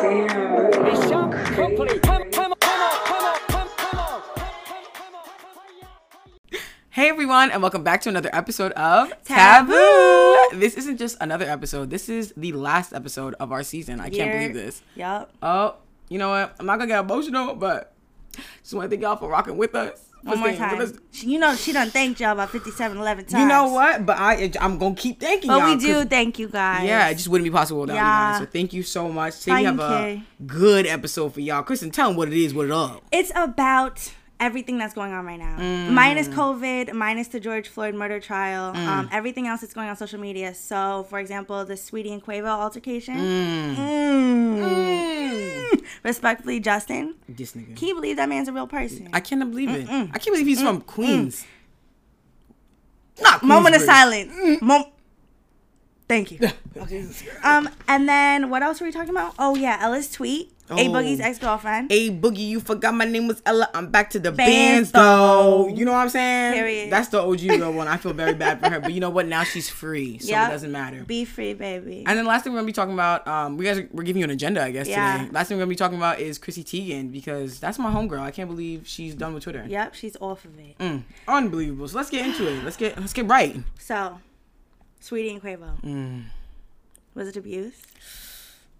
[0.00, 1.32] Damn.
[1.54, 1.76] Come,
[2.30, 2.54] come.
[6.90, 10.50] Hey everyone, and welcome back to another episode of Taboo.
[10.52, 11.90] This isn't just another episode.
[11.90, 13.98] This is the last episode of our season.
[13.98, 14.82] I can't believe this.
[14.94, 15.32] Yep.
[15.42, 15.74] Oh,
[16.08, 16.54] you know what?
[16.60, 17.92] I'm not gonna get emotional, but
[18.62, 20.07] just want to thank y'all for rocking with us.
[20.22, 20.92] One more time.
[21.12, 23.40] You know she done thanked y'all about 57, 11 times.
[23.40, 24.04] You know what?
[24.04, 25.74] But I, I'm gonna keep thanking But y'all.
[25.74, 26.84] we do thank you guys.
[26.84, 28.32] Yeah, it just wouldn't be possible without you Yeah.
[28.32, 28.40] guys.
[28.40, 29.40] So thank you so much.
[29.40, 31.62] Today we have a good episode for y'all.
[31.62, 33.02] Kristen, tell them what it is, what it up.
[33.12, 35.56] It's about everything that's going on right now.
[35.58, 35.90] Mm.
[35.90, 38.86] Minus COVID, minus the George Floyd murder trial, Mm.
[38.86, 40.54] um, everything else that's going on social media.
[40.54, 43.16] So, for example, the Sweetie and Quavo altercation.
[43.16, 43.76] Mm.
[44.58, 45.82] Mm.
[46.04, 47.76] Respectfully, Justin, This nigga.
[47.76, 49.08] can you believe that man's a real person?
[49.12, 49.88] I cannot believe it.
[49.88, 51.44] I can't believe he's from Queens.
[53.20, 54.32] Not Moment of silence.
[54.62, 54.84] Mom-
[56.08, 56.38] Thank you.
[57.42, 59.34] Um, and then what else were we talking about?
[59.38, 60.52] Oh yeah, Ella's tweet.
[60.70, 60.76] A Oh.
[60.92, 61.90] Boogie's ex girlfriend.
[61.90, 63.70] Hey Boogie, you forgot my name was Ella.
[63.72, 65.64] I'm back to the bands Bands, though.
[65.64, 65.68] though.
[65.74, 66.52] You know what I'm saying?
[66.54, 66.92] Period.
[66.92, 67.88] That's the OG real one.
[67.88, 69.26] I feel very bad for her, but you know what?
[69.26, 70.48] Now she's free, so Yep.
[70.48, 71.04] it doesn't matter.
[71.04, 72.04] Be free, baby.
[72.06, 74.20] And then last thing we're gonna be talking about, um, we guys are, we're giving
[74.20, 75.18] you an agenda, I guess Yeah.
[75.18, 75.30] today.
[75.32, 78.20] Last thing we're gonna be talking about is Chrissy Teigen because that's my homegirl.
[78.20, 79.64] I can't believe she's done with Twitter.
[79.66, 80.76] Yep, she's off of it.
[80.78, 81.88] Mm, unbelievable.
[81.88, 82.62] So let's get into it.
[82.62, 83.56] Let's get let's get right.
[83.78, 84.20] So,
[85.00, 85.80] Sweetie and Quavo.
[85.82, 86.24] Mm.
[87.14, 87.74] Was it abuse?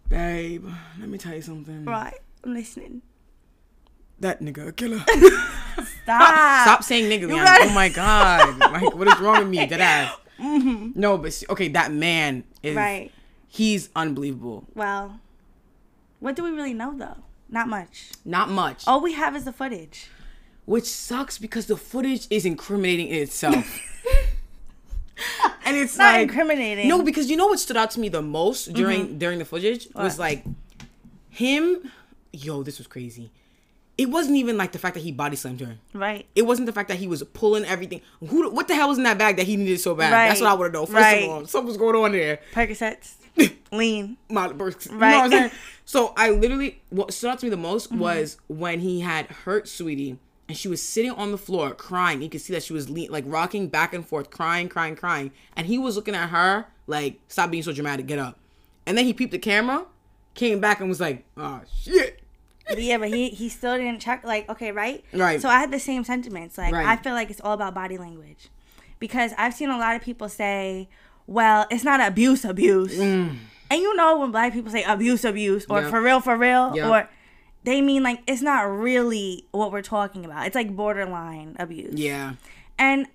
[0.08, 0.66] Babe,
[0.98, 1.84] let me tell you something.
[1.84, 2.14] Right.
[2.44, 3.02] I'm listening.
[4.20, 4.98] That nigga a killer.
[6.02, 6.62] Stop.
[6.64, 8.58] Stop saying nigga, gotta- Oh my god.
[8.72, 9.66] Like, what is wrong with me?
[9.66, 10.16] Dead ass.
[10.40, 10.98] Mm-hmm.
[10.98, 13.10] No, but okay, that man is Right.
[13.48, 14.64] he's unbelievable.
[14.74, 15.20] Well,
[16.20, 17.16] what do we really know though?
[17.50, 18.10] Not much.
[18.24, 18.86] Not much.
[18.86, 20.08] All we have is the footage.
[20.64, 23.80] Which sucks because the footage is incriminating in itself.
[25.64, 26.88] and it's Not like incriminating.
[26.88, 29.88] No, because you know what stood out to me the most during during the footage
[29.94, 30.44] was like
[31.30, 31.91] him
[32.33, 33.30] yo, this was crazy.
[33.97, 35.77] It wasn't even like the fact that he body slammed her.
[35.92, 36.25] Right.
[36.36, 38.00] It wasn't the fact that he was pulling everything.
[38.20, 38.48] Who?
[38.50, 40.12] What the hell was in that bag that he needed so bad?
[40.12, 40.28] Right.
[40.28, 40.87] That's what I want to know.
[40.87, 41.25] First Right.
[41.25, 42.38] of all, something's going on there.
[42.53, 43.15] Percocets.
[43.72, 44.16] Lean.
[44.28, 44.87] My birth.
[44.87, 45.16] You know Right.
[45.16, 45.50] what I'm saying?
[45.84, 47.98] So I literally, what stood out to me the most Mm-hmm.
[47.98, 52.22] was when he had hurt Sweetie and she was sitting on the floor crying.
[52.22, 55.31] You could see that she was le- like rocking back and forth, crying, crying, crying.
[55.56, 58.38] And he was looking at her like, stop being so dramatic, get up.
[58.86, 59.84] And then he peeped the camera,
[60.34, 62.20] came back and was like, oh shit.
[62.66, 64.25] But yeah, but he he still didn't check.
[64.25, 65.03] Like, okay, right?
[65.12, 65.41] Right.
[65.41, 66.56] So I had the same sentiments.
[66.59, 66.86] Like, Right.
[66.86, 68.48] I feel like it's all about body language,
[68.98, 70.86] because I've seen a lot of people say,
[71.26, 73.38] "Well, it's not abuse, abuse," and
[73.70, 75.82] you know when black people say abuse, abuse, or Mm.
[75.84, 75.91] Yep.
[75.91, 76.86] for real, for real, Yep.
[76.91, 77.09] or
[77.68, 80.46] they mean like it's not really what we're talking about.
[80.46, 81.94] It's like borderline abuse.
[81.94, 82.34] Yeah.
[82.78, 83.06] And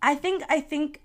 [0.00, 1.02] I think I think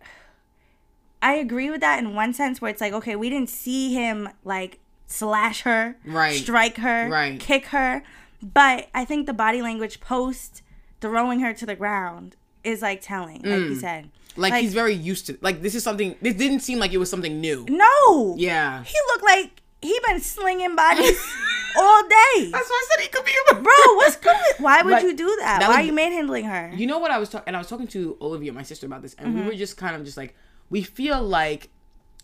[1.22, 4.30] I agree with that in one sense where it's like, okay, we didn't see him
[4.44, 6.40] like slash her, Right.
[6.40, 7.40] strike her, Right.
[7.40, 8.04] kick her.
[8.42, 10.62] But I think the body language post
[11.02, 13.80] throwing her to the ground is like telling, like you mm.
[13.80, 14.10] said.
[14.36, 16.98] Like, Like- he's very used to like this is something this didn't seem like it
[16.98, 17.66] was something new.
[17.70, 18.36] No.
[18.38, 18.84] Yeah.
[18.84, 21.20] He looked like he been slinging bodies
[21.78, 22.50] all day.
[22.52, 25.16] That's why I said he could be a Bro, what's good why would Like, you
[25.16, 25.60] do that?
[25.60, 26.72] that Why was- are you manhandling her?
[26.76, 29.02] You know what I was talking, and I was talking to Olivia, my sister, about
[29.02, 29.40] this, and Mm-hmm.
[29.40, 30.36] we were just kind of just like,
[30.70, 31.70] we feel like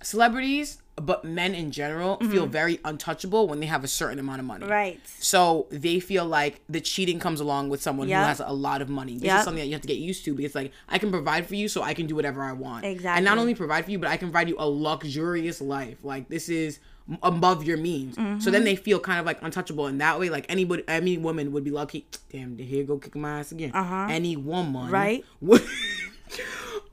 [0.02, 4.46] celebrities, but men in general, feel very untouchable when they have a certain amount of
[4.46, 4.64] money.
[4.64, 4.72] Mm-hmm.
[4.72, 5.00] right.
[5.20, 8.20] So they feel like the cheating comes along with someone Yep.
[8.22, 9.14] who has a lot of money.
[9.16, 9.38] This Yep.
[9.40, 11.56] is something that you have to get used to because, like, I can provide for
[11.56, 12.86] you, so I can do whatever I want.
[12.86, 13.18] Exactly.
[13.18, 15.98] And not only provide for you, but I can provide you a luxurious life.
[16.04, 16.84] Like this is m-
[17.24, 18.16] above your means.
[18.16, 18.52] So Mm-hmm.
[18.52, 20.30] then they feel kind of like untouchable in that way.
[20.30, 22.06] Like anybody, any woman would be lucky.
[22.32, 23.72] Damn, here go kick my ass again.
[23.74, 24.08] Uh-huh.
[24.10, 25.26] Any woman, Right.
[25.42, 25.64] would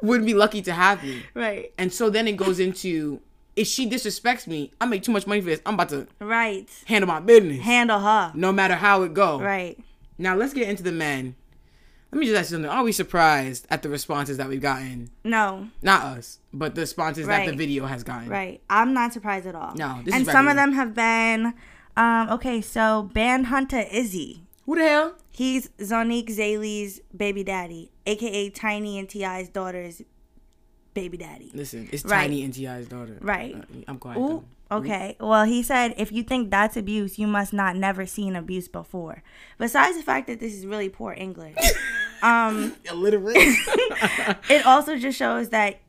[0.03, 1.23] would be lucky to have me.
[1.35, 1.73] Right.
[1.79, 3.21] And so then it goes into
[3.55, 5.61] if she disrespects me, I make too much money for this.
[5.65, 6.69] I'm about to Right.
[6.87, 8.33] handle my business, Handle her.
[8.35, 9.41] no matter how it go.
[9.41, 9.79] Right.
[10.19, 11.35] Now let's get into the men.
[12.17, 12.71] Let me just ask you something.
[12.71, 15.11] Are we surprised at the responses that we've gotten?
[15.23, 15.69] No.
[15.83, 18.31] Not us, but the responses that the video has gotten.
[18.31, 18.63] Right.
[18.71, 19.75] I'm not surprised at all.
[19.75, 21.53] No, this and some of them have been
[21.95, 24.45] um okay, so Bandhunta Izzy.
[24.65, 25.15] Who the hell?
[25.31, 30.01] He's Zonnique Zaylee's baby daddy, aka Tiny and T.I.'s daughter's
[30.95, 31.51] baby daddy.
[31.53, 32.23] Listen, it's Right.
[32.23, 33.19] Tiny and T.I.'s daughter.
[33.21, 33.57] Right.
[33.57, 34.19] Uh, I'm quiet.
[34.19, 34.43] Ooh,
[34.73, 35.19] okay.
[35.21, 39.23] Well, he said if you think that's abuse, you must not never seen abuse before.
[39.59, 41.57] Besides the fact that this is really poor English,
[42.23, 43.37] um, Illiterate.
[44.51, 45.81] it also just shows that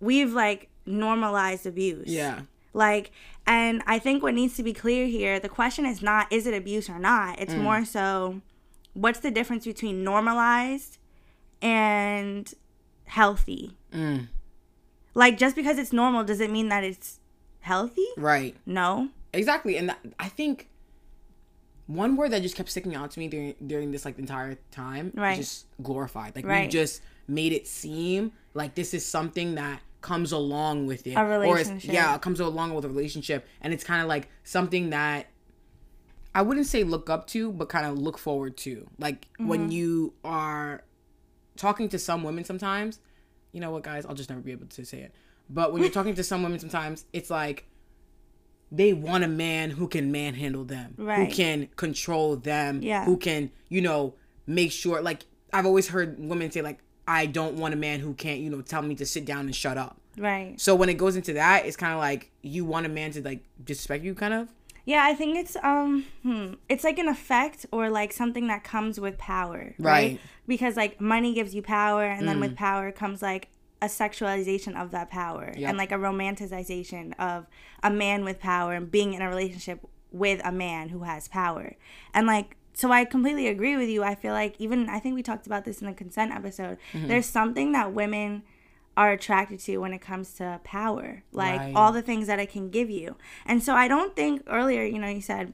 [0.00, 2.08] we've like normalized abuse.
[2.08, 2.42] yeah.
[2.74, 3.10] Like,
[3.46, 6.54] and I think what needs to be clear here, the question is not is it
[6.54, 7.38] abuse or not.
[7.40, 7.62] It's Mm.
[7.62, 8.40] more so
[8.94, 10.98] what's the difference between normalized
[11.60, 12.52] and
[13.04, 13.76] healthy?
[13.92, 14.28] Mm.
[15.14, 17.20] Like, just because it's normal, does it mean that it's
[17.60, 18.06] healthy?
[18.16, 18.56] Right.
[18.66, 19.08] No.
[19.34, 19.76] Exactly.
[19.76, 20.68] And that, I think
[21.94, 25.12] one word that just kept sticking out to me during during this like entire time
[25.14, 25.36] Right.
[25.36, 26.34] just glorified.
[26.36, 31.14] Like we just made it seem like this is something that comes along with it.
[31.14, 31.58] A Or
[31.94, 33.46] yeah, it comes along with a relationship.
[33.60, 35.26] And it's kind of like something that
[36.34, 38.86] I wouldn't say look up to, but kind of look forward to.
[38.98, 39.70] Like when Mm-hmm.
[39.70, 40.82] you are
[41.56, 42.98] talking to some women sometimes,
[43.52, 45.14] you know what, guys, I'll just never be able to say it.
[45.50, 47.66] But when you're talking to some women sometimes, it's like
[48.74, 51.28] they want a man who can manhandle them, Right.
[51.28, 53.04] who can control them, Yeah.
[53.04, 54.14] who can, you know,
[54.46, 55.00] make sure.
[55.02, 58.48] Like I've always heard women say, like, I don't want a man who can't, you
[58.48, 59.98] know, tell me to sit down and shut up.
[60.16, 60.58] Right.
[60.58, 63.22] So when it goes into that, it's kind of like you want a man to
[63.22, 64.48] like disrespect you, kind of.
[64.84, 68.98] Yeah, I think it's um hmm, it's like an effect or like something that comes
[68.98, 69.92] with power, right?
[69.92, 70.14] Right.
[70.16, 70.18] Mm.
[70.48, 73.48] Because like money gives you power and then with power comes like
[73.82, 75.68] a sexualization of that power Yep.
[75.68, 77.46] and like a romanticization of
[77.82, 79.80] a man with power and being in a relationship
[80.10, 81.74] with a man who has power.
[82.14, 84.02] And like so I completely agree with you.
[84.02, 86.78] I feel like even I think we talked about this in the consent episode.
[86.94, 87.08] Mm-hmm.
[87.08, 88.42] There's something that women
[88.96, 91.22] are attracted to when it comes to power.
[91.32, 91.72] Like Right.
[91.74, 93.16] all the things that it can give you.
[93.46, 95.52] And so I don't think earlier, you know, you said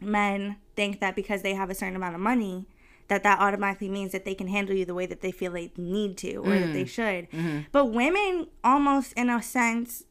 [0.00, 2.66] men think that because they have a certain amount of money
[3.08, 5.70] that that automatically means that they can handle you the way that they feel they
[5.76, 6.72] need to or that Mm.
[6.72, 7.30] they should.
[7.30, 7.58] Mm-hmm.
[7.72, 10.04] But women almost in a sense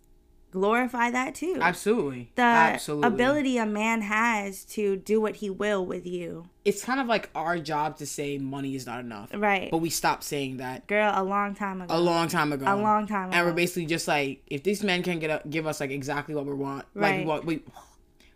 [0.51, 1.57] glorify that too.
[1.59, 2.31] Absolutely.
[2.35, 3.07] the Absolutely.
[3.07, 6.45] ability a man has to do what he will with you.
[6.63, 9.31] It's kind of like our job to say money is not enough.
[9.33, 9.71] Right.
[9.71, 11.91] But we stopped saying that Girl, a long time ago.
[11.91, 12.65] a long time ago.
[12.67, 13.37] A long time ago.
[13.37, 16.35] And we're basically just like, if these men can get a, give us like exactly
[16.35, 17.25] what we want, like Right.
[17.25, 17.63] what we,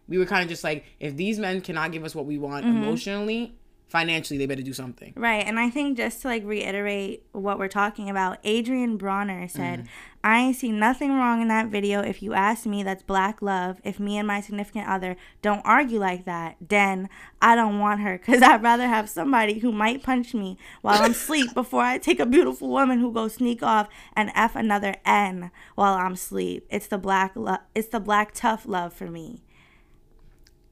[0.07, 2.65] we were kind of just like, if these men cannot give us what we want
[2.65, 2.77] Mm-hmm.
[2.83, 3.53] emotionally,
[3.87, 5.13] financially, they better do something.
[5.15, 5.45] Right.
[5.45, 9.87] And I think just to like reiterate what we're talking about, Adrien Broner said, Mm.
[10.23, 12.01] I see nothing wrong in that video.
[12.01, 13.79] If you ask me, that's black love.
[13.85, 17.07] If me and my significant other don't argue like that, then
[17.41, 21.11] I don't want her because I'd rather have somebody who might punch me while I'm
[21.11, 23.87] asleep before I take a beautiful woman who goes sneak off
[24.17, 26.65] and F another N while I'm asleep.
[26.69, 27.59] It's the black love.
[27.73, 29.43] It's the black tough love for me.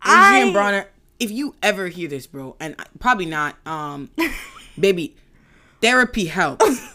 [0.04, 0.86] Adrien I- Broner,
[1.20, 4.10] if you ever hear this, bro, and probably not, um,
[4.80, 5.16] baby,
[5.82, 6.94] therapy helps.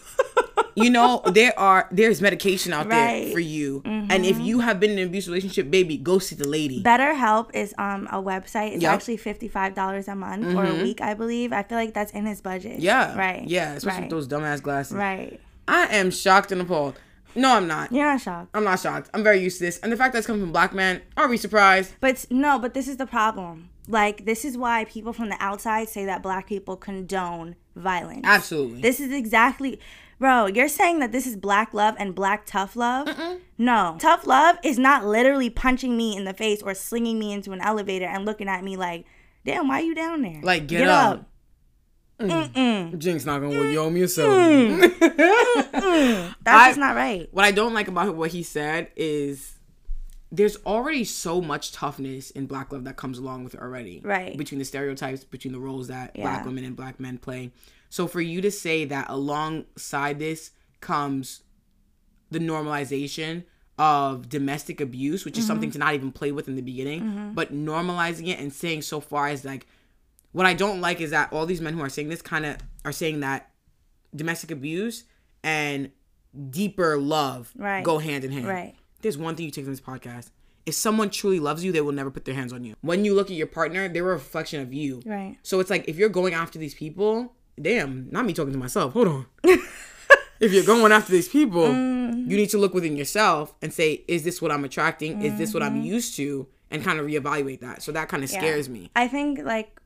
[0.74, 3.22] you know, there are there's medication out there Right.
[3.24, 3.32] Mm-hmm.
[3.32, 6.46] for you, and if you have been in an abusive relationship, baby, go see the
[6.48, 6.82] lady.
[6.82, 8.72] BetterHelp is um a website.
[8.74, 8.92] It's Yep.
[8.92, 11.52] actually fifty five dollars a month or a week, I believe.
[11.52, 12.80] I feel like that's in his budget.
[12.80, 13.46] yeah, Right.
[13.48, 14.12] yeah, especially right.
[14.12, 14.92] with those dumbass glasses.
[14.96, 15.40] Right.
[15.66, 16.98] I am shocked and appalled.
[17.34, 17.92] No, I'm not.
[17.92, 18.50] You're not shocked.
[18.54, 19.08] I'm not shocked.
[19.14, 21.28] I'm very used to this, and the fact that it's coming from black man, are
[21.28, 21.94] we surprised?
[22.00, 23.69] But no, but this is the problem.
[23.90, 28.22] Like this is why people from the outside say that black people condone violence.
[28.24, 28.80] Absolutely.
[28.80, 29.80] This is exactly
[30.20, 33.08] Bro, you're saying that this is black love and black tough love?
[33.56, 33.96] No.
[33.98, 37.60] Tough love is not literally punching me in the face or slinging me into an
[37.62, 39.06] elevator and looking at me like,
[39.46, 40.40] damn, why you down there?
[40.42, 41.26] Like, get up.
[42.20, 42.98] Mm.
[42.98, 44.76] Jinx not gonna you owe me soda.
[45.00, 47.28] That's I- just not right.
[47.32, 49.54] what I don't like about what he said is
[50.32, 54.00] there's already so much toughness in black love that comes along with it already.
[54.04, 54.36] Right.
[54.36, 57.50] Between the stereotypes, between the roles that black women and black men play.
[57.88, 61.42] So for you to say that alongside this comes
[62.30, 63.44] the normalization
[63.76, 65.48] of domestic abuse, which is mm-hmm.
[65.48, 67.32] something to not even play with in the beginning, mm-hmm.
[67.32, 69.66] but normalizing it and saying so far as like
[70.32, 72.58] what I don't like is that all these men who are saying this kind of
[72.84, 73.50] are saying that
[74.14, 75.04] domestic abuse
[75.42, 75.90] and
[76.50, 77.82] deeper love Right.
[77.82, 78.46] go hand in hand.
[78.46, 78.76] Right.
[79.02, 80.30] There's one thing you take from this podcast.
[80.66, 82.74] If someone truly loves you, they will never put their hands on you.
[82.82, 85.02] When you look at your partner, they're a reflection of you.
[85.06, 85.36] Right.
[85.42, 88.92] So it's like if you're going after these people, damn, not me talking to myself.
[88.92, 89.26] Hold on.
[90.40, 92.28] if you're going after these people, Mm.
[92.30, 95.22] you need to look within yourself and say, is this what I'm attracting?
[95.22, 95.76] Is this what Mm-hmm.
[95.76, 96.46] I'm used to?
[96.72, 97.82] And kind of reevaluate that.
[97.82, 98.90] So that kind of scares me.
[98.94, 99.80] I think like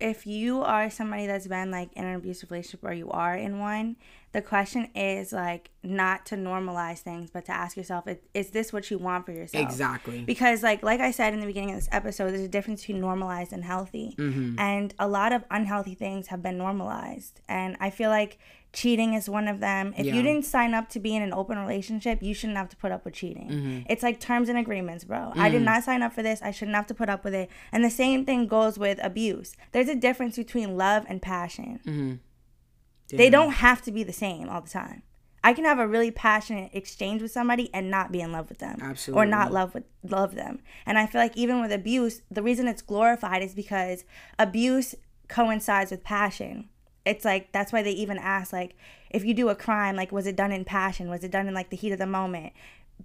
[0.00, 3.58] if you are somebody that's been like in an abusive relationship or you are in
[3.58, 3.96] one,
[4.38, 8.72] the question is like not to normalize things, but to ask yourself, is, is this
[8.72, 9.64] what you want for yourself?
[9.64, 10.22] Exactly.
[10.24, 13.00] Because like like I said in the beginning of this episode, there's a difference between
[13.00, 14.14] normalized and healthy.
[14.16, 14.58] Mm-hmm.
[14.60, 17.40] And a lot of unhealthy things have been normalized.
[17.48, 18.38] And I feel like
[18.72, 19.94] cheating is one of them.
[19.96, 20.14] If Yeah.
[20.14, 22.92] you didn't sign up to be in an open relationship, you shouldn't have to put
[22.92, 23.48] up with cheating.
[23.50, 23.78] Mm-hmm.
[23.92, 25.32] It's like terms and agreements, bro.
[25.34, 25.52] I Mm.
[25.52, 26.42] did not sign up for this.
[26.42, 27.48] I shouldn't have to put up with it.
[27.72, 29.56] And the same thing goes with abuse.
[29.72, 32.20] There's a difference between love and passion.
[33.08, 33.16] Mm-hmm.
[33.16, 35.02] They don't have to be the same all the time.
[35.42, 38.58] I can have a really passionate exchange with somebody and not be in love with
[38.58, 38.78] them,
[39.12, 40.60] or not love with love them.
[40.84, 44.04] And I feel like even with abuse, the reason it's glorified is because
[44.38, 44.94] abuse
[45.28, 46.68] coincides with passion.
[47.04, 48.76] It's like that's why they even ask like
[49.10, 51.08] if you do a crime, like was it done in passion?
[51.08, 52.52] Was it done in like the heat of the moment?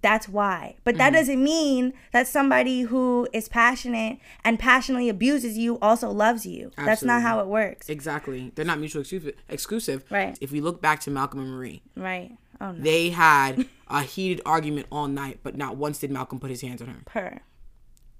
[0.02, 0.76] That's why.
[0.84, 0.98] But Mm-hmm.
[0.98, 6.70] that doesn't mean that somebody who is passionate and passionately abuses you also loves you.
[6.76, 7.88] That's not how it works.
[7.88, 8.52] Exactly.
[8.54, 9.34] They're not mutually exclusive.
[9.48, 10.04] exclusive.
[10.10, 10.36] Right.
[10.40, 12.32] If we look back to Malcolm and Marie, Right.
[12.60, 12.80] Oh no.
[12.82, 16.80] they had a heated argument all night, but not once did Malcolm put his hands
[16.82, 17.00] on her.
[17.06, 17.40] Per.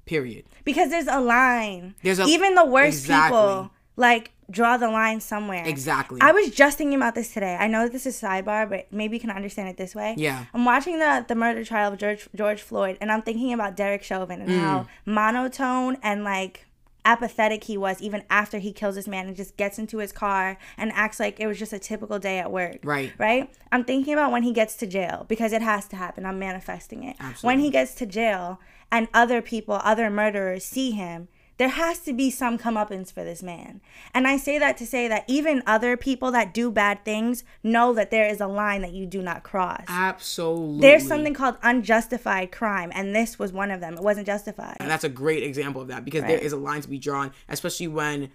[0.06, 0.44] Period.
[0.64, 1.94] Because there's a line.
[2.02, 3.36] There's a- even the worst Exactly.
[3.38, 5.62] people like draw the line somewhere.
[5.66, 6.20] Exactly.
[6.20, 7.56] I was just thinking about this today.
[7.58, 10.14] I know that this is sidebar, but maybe you can understand it this way.
[10.18, 10.44] Yeah.
[10.52, 14.02] I'm watching the the murder trial of George George Floyd, and I'm thinking about Derek
[14.02, 14.86] Chauvin and how Mm.
[15.06, 16.66] monotone and like
[17.06, 20.56] apathetic he was even after he kills this man and just gets into his car
[20.78, 22.78] and acts like it was just a typical day at work.
[22.82, 23.12] Right.
[23.18, 23.50] Right?
[23.70, 26.24] I'm thinking about when he gets to jail because it has to happen.
[26.24, 27.16] I'm manifesting it.
[27.20, 27.46] Absolutely.
[27.46, 28.58] When he gets to jail
[28.90, 33.42] and other people, other murderers see him, there has to be some comeuppance for this
[33.42, 33.80] man.
[34.12, 37.92] And I say that to say that even other people that do bad things know
[37.94, 39.84] that there is a line that you do not cross.
[39.86, 40.80] Absolutely.
[40.80, 43.94] There's something called unjustified crime, and this was one of them.
[43.94, 44.76] It wasn't justified.
[44.80, 46.42] And that's a great example of that because there Right.
[46.42, 48.30] is a line to be drawn, especially when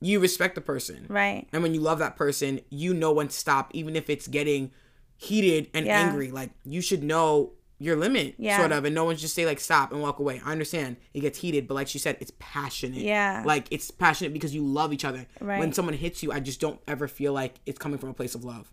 [0.00, 1.06] you respect the person.
[1.08, 1.46] Right.
[1.52, 4.70] And when you love that person, you know when to stop, even if it's getting
[5.16, 5.98] heated and Yeah.
[6.00, 6.30] angry.
[6.30, 7.52] Like you should know
[7.84, 8.58] your limit, Yeah.
[8.58, 10.40] sort of, and no one just say like stop and walk away.
[10.44, 13.02] I understand it gets heated, but like she said, it's passionate.
[13.02, 13.42] Yeah.
[13.44, 15.26] Like it's passionate because you love each other.
[15.40, 15.58] Right.
[15.58, 18.34] When someone hits you, I just don't ever feel like it's coming from a place
[18.34, 18.70] of love.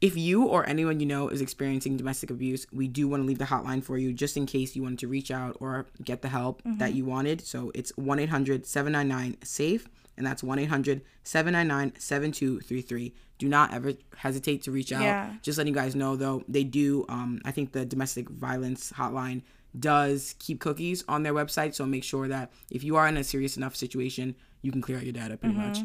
[0.00, 3.38] If you or anyone you know is experiencing domestic abuse, we do want to leave
[3.38, 6.28] the hotline for you just in case you wanted to reach out or get the
[6.28, 6.96] help that mm-hmm.
[6.96, 7.40] you wanted.
[7.40, 13.14] So it's 1 800 799 SAFE, and that's 1 800 799 7233.
[13.38, 15.02] Do not ever hesitate to reach out.
[15.02, 15.32] Yeah.
[15.42, 19.42] Just letting you guys know, though, they do, um, I think the domestic violence hotline
[19.78, 21.74] does keep cookies on their website.
[21.74, 24.98] So make sure that if you are in a serious enough situation, you can clear
[24.98, 25.78] out your data pretty much.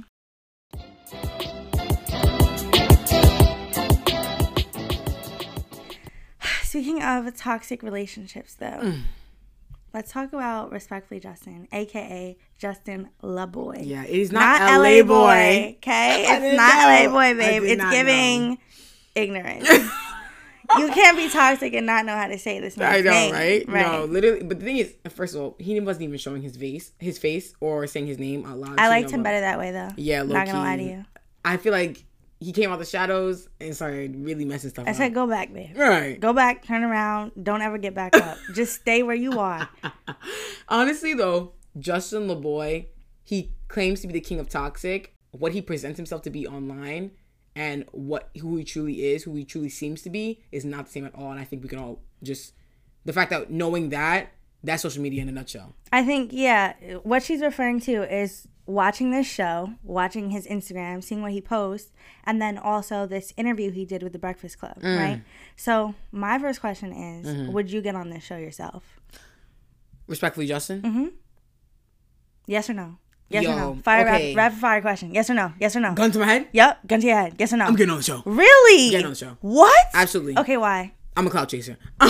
[6.64, 9.02] Speaking of toxic relationships, though, Mm.
[9.98, 13.80] Let's talk about respectfully Justin, aka Justin LaBoy.
[13.82, 15.04] Yeah, he's not, not, LA LA boy.
[15.04, 15.78] boy.
[15.78, 17.10] Okay, it's not know.
[17.10, 17.64] LA boy, babe.
[17.64, 18.60] It's giving
[19.16, 19.68] ignorance.
[20.78, 22.80] you can't be toxic and not know how to say this.
[22.80, 23.34] I know, name.
[23.34, 23.68] right?
[23.68, 23.92] Right.
[23.92, 24.44] No, literally.
[24.44, 27.56] But the thing is, first of all, he wasn't even showing his face, his face,
[27.60, 28.80] or saying his name out loud.
[28.80, 29.90] I liked him better that way, though.
[29.98, 31.06] Yeah, not gonna lie to you.
[31.44, 32.04] I feel like
[32.40, 34.96] he came out the shadows and started really messing stuff I up.
[34.96, 35.72] said, go back, there.
[35.76, 36.20] right.
[36.20, 37.32] Go back, turn around.
[37.42, 38.38] Don't ever get back up.
[38.54, 39.68] Just stay where you are.
[40.70, 42.88] Honestly, though, Justin LaBoy,
[43.24, 45.14] he claims to be the king of toxic.
[45.32, 47.12] What he presents himself to be online
[47.56, 50.92] and what who he truly is, who he truly seems to be, is not the
[50.92, 51.32] same at all.
[51.32, 52.54] And I think we can all just
[53.04, 54.30] the fact that knowing that
[54.64, 55.76] that's social media in a nutshell.
[55.92, 61.22] I think, yeah, what she's referring to is watching this show, watching his Instagram, seeing
[61.24, 61.92] what he posts,
[62.26, 64.98] and then also this interview he did with the Breakfast Club, Mm.
[65.00, 65.22] right?
[65.56, 67.54] So, my first question is Mm-hmm.
[67.54, 69.00] Would you get on this show yourself?
[70.08, 70.82] Respectfully, Justin.
[70.82, 71.06] Mm-hmm.
[72.46, 72.98] Yes or no?
[73.30, 73.78] Yes or no?
[73.84, 74.12] Fire okay.
[74.12, 75.14] rapid, rapid fire question.
[75.14, 75.52] Yes or no?
[75.60, 75.94] Yes or no?
[75.94, 76.48] Gun to my head.
[76.54, 77.36] Yep, gun to your head.
[77.38, 77.66] Yes or no?
[77.66, 78.22] I'm getting on the show.
[78.26, 78.90] really?
[78.92, 79.38] Getting on the show.
[79.42, 79.76] What?
[79.94, 80.38] Absolutely.
[80.38, 80.94] Okay, why?
[81.18, 81.78] I'm a cloud chaser.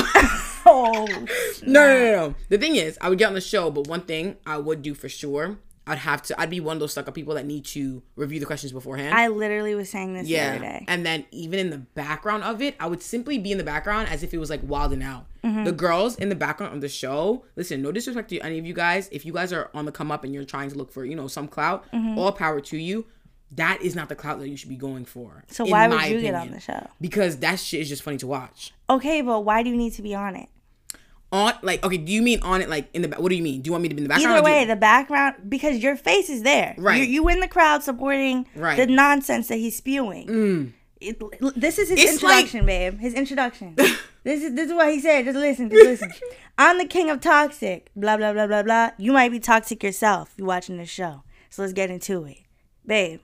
[0.70, 1.18] Oh, No,
[1.66, 2.36] no, no, no.
[2.50, 4.94] The thing is, I would get on the show, but one thing I would do
[4.94, 6.40] for sure, I'd have to.
[6.40, 9.14] I'd be one of those stuck up people that need to review the questions beforehand.
[9.16, 10.86] I literally was saying this the other yeah, day.
[10.88, 14.10] and then even in the background of it, I would simply be in the background
[14.10, 15.26] as if it was like wild and out.
[15.44, 15.64] Mm-hmm.
[15.64, 17.46] The girls in the background of the show.
[17.56, 19.08] Listen, no disrespect to any of you guys.
[19.12, 21.16] If you guys are on the come up and you're trying to look for, you
[21.16, 22.18] know, some clout, Mm-hmm.
[22.20, 23.06] all power to you.
[23.52, 25.46] That is not the clout that you should be going for.
[25.48, 26.86] So why would you get on the show?
[27.00, 28.74] Because that shit is just funny to watch.
[28.90, 30.50] Okay, but why do you need to be on it?
[31.30, 33.44] On like okay, do you mean on it like in the back what do you
[33.44, 33.62] mean?
[33.62, 34.34] Do you want me to be in the background?
[34.38, 36.74] Either do you- way, the background because your face is there.
[36.78, 37.02] Right.
[37.02, 38.80] You, you in the crowd supporting Right.
[38.80, 38.88] Mm.
[38.88, 40.74] the nonsense that he's spewing.
[41.02, 41.22] It-
[41.56, 43.00] this is his It's like- introduction, babe.
[43.00, 43.76] His introduction.
[44.24, 45.26] this is this is what he said.
[45.26, 45.70] Just listen.
[45.70, 46.12] Just listen.
[46.58, 47.90] I'm the king of toxic.
[47.96, 48.92] Blah blah blah blah blah.
[48.98, 50.34] You might be toxic yourself.
[50.38, 51.24] You watching this show.
[51.50, 52.38] So let's get into it,
[52.86, 53.20] babe.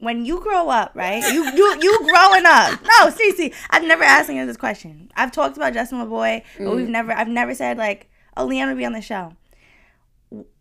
[0.00, 1.22] When you grow up, right?
[1.32, 2.80] You you you growing up.
[2.82, 5.10] No, seriously, I've never asked you this question.
[5.16, 6.76] I've talked about Justin LaBoy, but Mm.
[6.76, 9.32] we've never I've never said like, oh, Leanne would be on the show.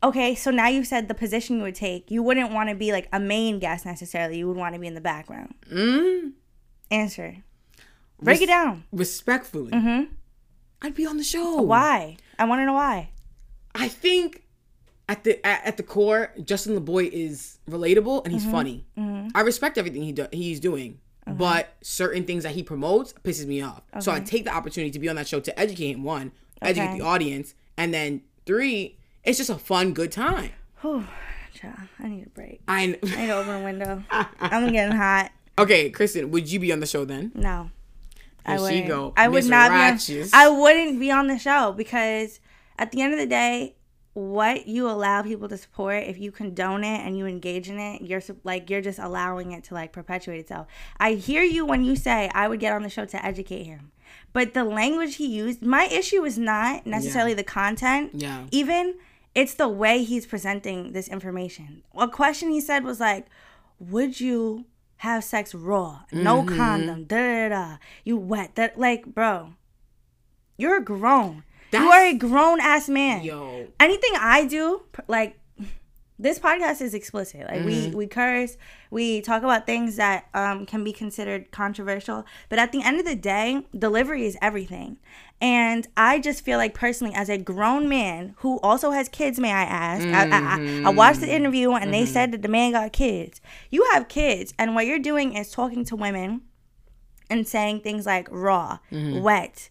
[0.01, 2.10] Okay, so now you said the position you would take.
[2.10, 4.38] You wouldn't want to be like a main guest necessarily.
[4.39, 5.56] You would want to be in the background.
[5.72, 6.32] Mm,
[6.89, 7.38] Answer.
[8.22, 8.86] Break it down.
[8.91, 10.13] respectfully, Mm-hmm.
[10.82, 11.62] I'd be on the show.
[11.62, 12.17] Why?
[12.39, 13.10] I want to know why.
[13.75, 14.44] I think
[15.09, 18.51] at the at, at the core, Justin LaBoy is relatable and he's Mm-hmm.
[18.51, 18.85] funny.
[19.35, 23.61] I respect everything he do, he's doing, but certain things that he promotes pisses me
[23.61, 23.83] off.
[23.99, 26.03] So I take the opportunity to be on that show to educate him.
[26.03, 26.97] One, educate Okay.
[26.99, 30.51] the audience, and then three, it's just a fun, good time.
[30.81, 31.05] Whew,
[31.99, 32.61] I need a break.
[32.67, 34.03] I I need to open a window.
[34.39, 35.31] I'm getting hot.
[35.57, 37.31] okay, Kristen, would you be on the show then?
[37.35, 37.71] No.
[38.45, 38.87] I wouldn't.
[38.87, 39.71] go, I would not
[40.07, 40.21] be.
[40.21, 42.39] On, I wouldn't be on the show because
[42.79, 43.75] at the end of the day,
[44.17, 48.01] what you allow people to support, if you condone it and you engage in it,
[48.01, 50.65] you're like you're just allowing it to like perpetuate itself.
[51.00, 53.91] I hear you when you say I would get on the show to educate him,
[54.33, 55.62] but the language he used.
[55.62, 58.12] My issue is not necessarily the content.
[58.15, 58.45] Yeah.
[58.50, 58.95] Even
[59.36, 61.83] it's the way he's presenting this information.
[61.95, 63.27] A question he said was like,
[63.79, 64.65] "Would you
[65.01, 66.57] have sex raw, no Mm-hmm.
[66.57, 67.77] condom, da da da?
[68.03, 69.53] You wet that like, bro?
[70.57, 71.43] You're grown.
[71.74, 73.24] You are a grown ass man.
[73.24, 73.67] Yo.
[73.79, 75.38] Anything I do, like."
[76.19, 77.41] This podcast is explicit.
[77.41, 77.91] Like Mm-hmm.
[77.91, 78.57] we we curse,
[78.89, 82.25] we talk about things that um, can be considered controversial.
[82.50, 84.97] But at the end of the day, delivery is everything.
[85.39, 89.51] And I just feel like personally, as a grown man who also has kids, may
[89.51, 90.07] I ask?
[90.07, 93.39] I, I, I, I watched the interview and they said that the man got kids.
[93.69, 96.41] You have kids, and what you're doing is talking to women
[97.29, 99.69] and saying things like raw, wet.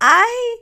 [0.00, 0.58] I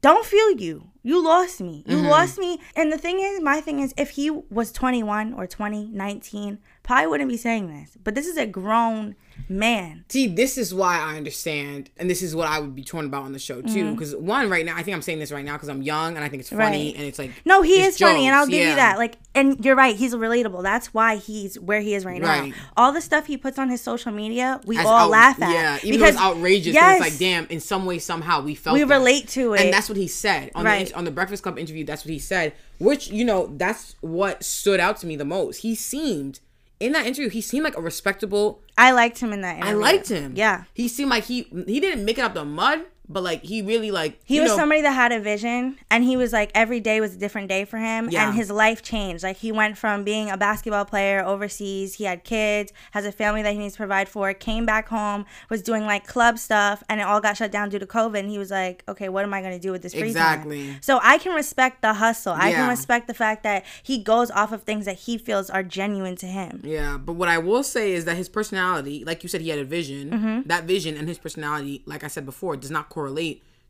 [0.00, 0.90] don't feel you.
[1.02, 1.84] You lost me.
[1.86, 2.06] You mm-hmm.
[2.06, 2.60] lost me.
[2.76, 7.06] And the thing is, my thing is, if he was 21 or 20, 19, probably
[7.08, 7.96] wouldn't be saying this.
[8.02, 9.14] But this is a grown
[9.48, 10.04] man.
[10.08, 13.22] See, this is why I understand, and this is what I would be torn about
[13.24, 13.92] on the show too.
[13.92, 16.24] Because one, right now, I think I'm saying this right now because I'm young and
[16.24, 16.70] I think it's funny, Mm-hmm.
[16.88, 16.96] Right.
[16.96, 18.70] and it's like No, he is funny, and I'll give yeah.
[18.70, 18.98] you that.
[18.98, 20.62] Like, and you're right, he's relatable.
[20.62, 22.50] That's why he's where he is right, Right.
[22.50, 22.54] now.
[22.76, 25.52] All the stuff he puts on his social media, we As all out- laugh at.
[25.52, 28.74] Yeah, even though it's outrageous, Yes, it's like, damn, in some way, somehow, we felt
[28.74, 28.94] we that.
[28.94, 29.60] relate to it.
[29.62, 30.88] and that's what he said on Right.
[30.88, 31.84] the on the Breakfast Club interview.
[31.84, 35.58] That's what he said, which you know, that's what stood out to me the most.
[35.58, 36.40] He seemed
[36.80, 38.62] in that interview, he seemed like a respectable.
[38.76, 39.56] I liked him in that.
[39.58, 39.74] Interview.
[39.76, 40.32] I liked him.
[40.34, 40.64] Yeah.
[40.74, 43.90] he seemed like he he didn't make it up the mud, but like he really
[43.90, 47.00] like He was know, somebody that had a vision, and he was like every day
[47.00, 48.26] was a different day for him, Yeah.
[48.28, 49.22] and his life changed.
[49.24, 53.42] Like he went from being a basketball player overseas, he had kids, has a family
[53.42, 57.00] that he needs to provide for, came back home, was doing like club stuff, and
[57.00, 58.18] it all got shut down due to COVID.
[58.20, 60.66] And he was like, okay, what am I gonna do with this free Exactly.
[60.68, 60.78] time?
[60.80, 62.32] So I can respect the hustle.
[62.34, 65.62] I can respect the fact that he goes off of things that he feels are
[65.62, 66.60] genuine to him.
[66.64, 69.58] Yeah, but what I will say is that his personality, like you said, he had
[69.58, 70.10] a vision.
[70.10, 70.48] Mm-hmm.
[70.48, 72.99] That vision and his personality, like I said before, does not correlate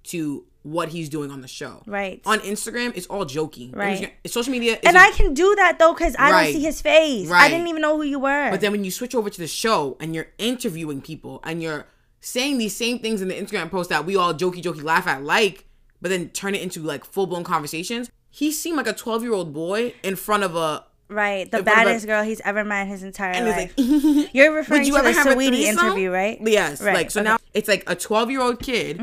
[0.05, 1.83] to what he's doing on the show.
[1.87, 2.21] Right.
[2.27, 3.75] On Instagram, it's all jokey.
[3.75, 4.12] Right.
[4.27, 6.45] Social media, is And I can do that though, cause I Right.
[6.45, 7.29] don't see his face.
[7.29, 7.45] Right.
[7.45, 8.51] I didn't even know who you were.
[8.51, 11.87] But then when you switch over to the show and you're interviewing people and you're
[12.21, 15.23] saying these same things in the Instagram post that we all jokey jokey laugh at,
[15.23, 15.64] like,
[16.03, 18.11] but then turn it into like full blown conversations.
[18.29, 20.85] He seemed like a 12 year old boy in front of a.
[21.11, 23.46] Right, the In front of a- baddest girl he's ever met in his entire And
[23.46, 23.73] life.
[23.77, 26.38] like, You're referring you to the Sweetie interview, right?
[26.40, 26.81] Yes.
[26.81, 27.29] Right, Like so okay.
[27.31, 27.35] Mm-hmm.
[27.35, 29.01] now it's like a 12 year old kid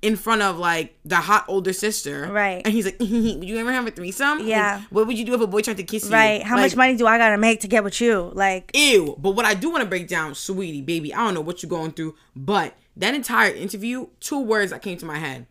[0.00, 2.28] in front of like the hot older sister.
[2.32, 2.62] Right.
[2.64, 3.08] And he's like, would
[3.44, 4.38] you ever have a threesome?
[4.38, 4.82] Like, Yeah.
[4.90, 6.12] what would you do if a boy tried to kiss you?
[6.12, 6.42] Right.
[6.42, 8.30] How Like, much money do I gotta make to get with you?
[8.34, 9.16] Like, Ew.
[9.18, 11.68] But what I do want to break down, sweetie, baby, I don't know what you're
[11.70, 15.46] going through, but that entire interview, two words that came to my head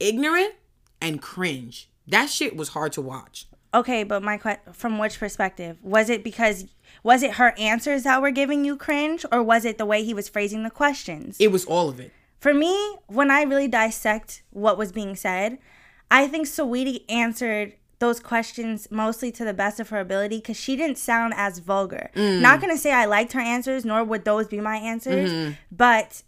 [0.00, 0.54] ignorant
[1.00, 1.88] and cringe.
[2.06, 3.46] That shit was hard to watch.
[3.74, 6.24] Okay, but my que- from which perspective was it?
[6.24, 6.66] Because
[7.02, 10.14] was it her answers that were giving you cringe, or was it the way he
[10.14, 11.36] was phrasing the questions?
[11.38, 12.12] It was all of it.
[12.38, 15.58] For me, when I really dissect what was being said,
[16.10, 20.76] I think Saweetie answered those questions mostly to the best of her ability because she
[20.76, 22.10] didn't sound as vulgar.
[22.14, 22.40] Mm.
[22.40, 25.52] Not gonna say I liked her answers, nor would those be my answers, mm-hmm.
[25.72, 26.22] but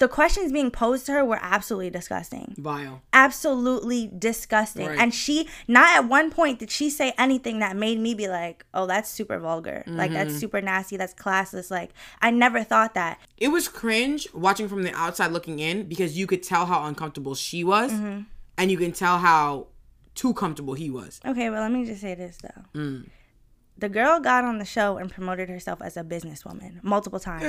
[0.00, 2.54] the questions being posed to her were absolutely disgusting.
[2.58, 3.02] Vile.
[3.12, 4.88] Absolutely disgusting.
[4.88, 4.98] Right.
[4.98, 8.64] And she, not at one point did she say anything that made me be like,
[8.74, 9.84] oh, that's super vulgar.
[9.86, 10.96] Like, that's super nasty.
[10.96, 11.70] That's classless.
[11.70, 13.20] Like, I never thought that.
[13.36, 17.34] It was cringe watching from the outside looking in because you could tell how uncomfortable
[17.36, 18.22] she was Mm-hmm.
[18.58, 19.66] and you can tell how
[20.14, 21.20] too comfortable he was.
[21.24, 23.02] Okay, well, let me just say this though.
[23.80, 27.44] The girl got on the show and promoted herself as a businesswoman multiple times.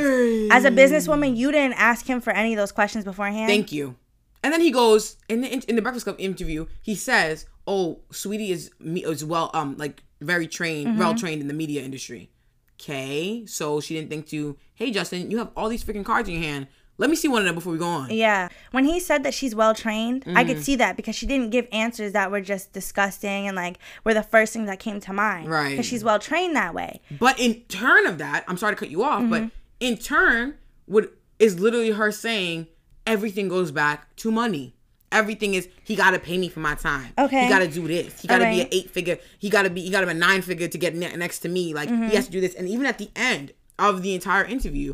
[0.52, 3.50] As a businesswoman, you didn't ask him for any of those questions beforehand.
[3.50, 3.96] Thank you.
[4.44, 6.66] And then he goes in the in the Breakfast Club interview.
[6.82, 11.00] He says, "Oh, Sweetie is me is well um like very trained, Mm-hmm.
[11.00, 12.32] well trained in the media industry."
[12.80, 16.36] Okay, so she didn't think to, "Hey Justin, you have all these freaking cards in
[16.36, 16.68] your hand.
[16.98, 18.50] Let me see one of them before we go on." Yeah.
[18.72, 20.48] When he said that she's well trained, I Mm-hmm.
[20.54, 24.14] could see that because she didn't give answers that were just disgusting and like were
[24.14, 25.50] the first things that came to mind.
[25.50, 25.72] Right.
[25.72, 27.02] Because she's well trained that way.
[27.20, 29.48] But in turn of that, I'm sorry to cut you off, but Mm-hmm.
[29.80, 32.68] in turn, what is literally her saying,
[33.08, 34.76] everything goes back to money.
[35.12, 37.12] Everything is he gotta pay me for my time.
[37.18, 37.44] Okay.
[37.44, 38.22] He gotta do this.
[38.22, 39.18] He gotta be an eight figure.
[39.40, 39.82] He gotta be.
[39.82, 41.74] He gotta be a nine figure to get ne- next to me.
[41.74, 42.08] Like Mm-hmm.
[42.10, 42.54] he has to do this.
[42.56, 44.94] And even at the end of the entire interview,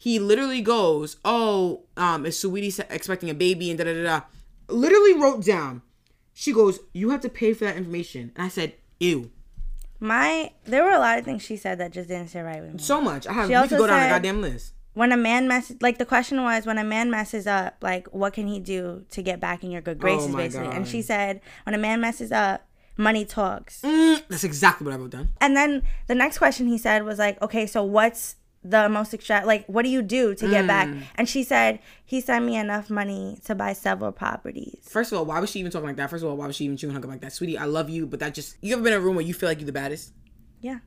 [0.00, 4.20] he literally goes, "Oh, um, is Sweetie expecting a baby?" And da da da da.
[4.68, 5.82] Literally wrote down.
[6.32, 9.30] She goes, "You have to pay for that information." And I said, "Ew."
[10.00, 12.72] My there were a lot of things she said that just didn't sit right with
[12.72, 12.78] me.
[12.78, 13.26] So much.
[13.26, 13.48] I have.
[13.48, 14.72] She We could go down the said- goddamn list.
[14.94, 18.32] when a man messes like the question was when a man messes up like what
[18.32, 21.40] can he do to get back in your good graces Oh basically and she said
[21.64, 25.28] when a man messes up money talks Mm, that's exactly what I wrote down.
[25.40, 29.42] and then the next question he said was like okay so what's the most extra
[29.46, 31.02] like what do you do to get back Mm.
[31.14, 35.24] and she said he sent me enough money to buy several properties First of all,
[35.24, 36.10] why was she even talking like that?
[36.10, 37.32] First of all, why was she even chewing gum like that?
[37.32, 39.32] Sweetie, I love you, but that just you ever been in a room where you
[39.32, 40.12] feel like you're the baddest?
[40.60, 40.80] yeah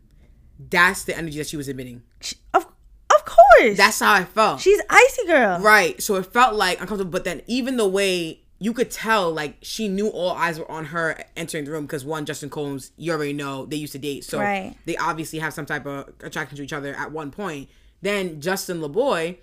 [0.70, 4.62] That's the energy that she was emitting She- of, of course That's how I felt.
[4.62, 6.02] she's icy girl Right.
[6.02, 9.90] So it felt like uncomfortable, but then even the way you could tell, like she
[9.90, 13.34] knew all eyes were on her entering the room because one, Justin Combs, you already
[13.34, 14.74] know they used to date, so Right.
[14.86, 17.68] they obviously have some type of attraction to each other at one point.
[18.02, 19.38] Then Justin LaBoy,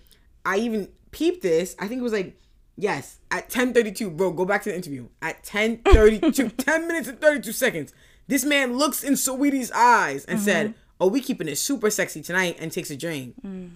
[0.47, 1.77] I even peeped this.
[1.79, 2.37] I think it was like.
[2.77, 5.09] Yes, at 10:32, bro, go back to the interview.
[5.21, 7.93] At 10:32, 10 minutes and 32 seconds,
[8.27, 10.79] this man looks in Saweetie's eyes and said, mm-hmm.
[10.99, 13.35] "Oh, we keeping it super sexy tonight," and takes a drink.
[13.45, 13.71] Mm.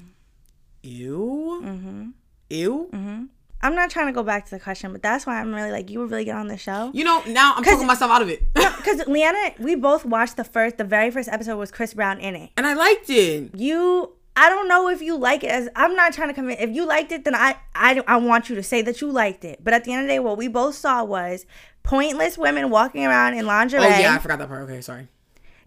[0.85, 1.61] Ew.
[1.63, 2.09] Mm-hmm.
[2.49, 2.89] Ew.
[2.95, 3.25] Mm-hmm.
[3.65, 5.91] I'm not trying to go back to the question but that's why i'm really like
[5.91, 8.29] you were really good on the show You know, now I'm talking myself out of
[8.29, 8.41] it.
[8.55, 12.37] because Leanna, we both watched the first, the very first episode was Chris Brown in
[12.37, 12.51] it.
[12.57, 13.51] and I liked it.
[13.57, 15.51] You, I don't know if you like it.
[15.51, 16.61] As I'm not trying to convince.
[16.61, 19.45] If you liked it, then I, I, I want you to say that you liked
[19.45, 19.61] it.
[19.65, 21.47] But at the end of the day, what we both saw was
[21.85, 23.81] pointless women walking around in lingerie.
[23.81, 24.63] Oh yeah, I forgot that part.
[24.69, 25.09] Okay, sorry.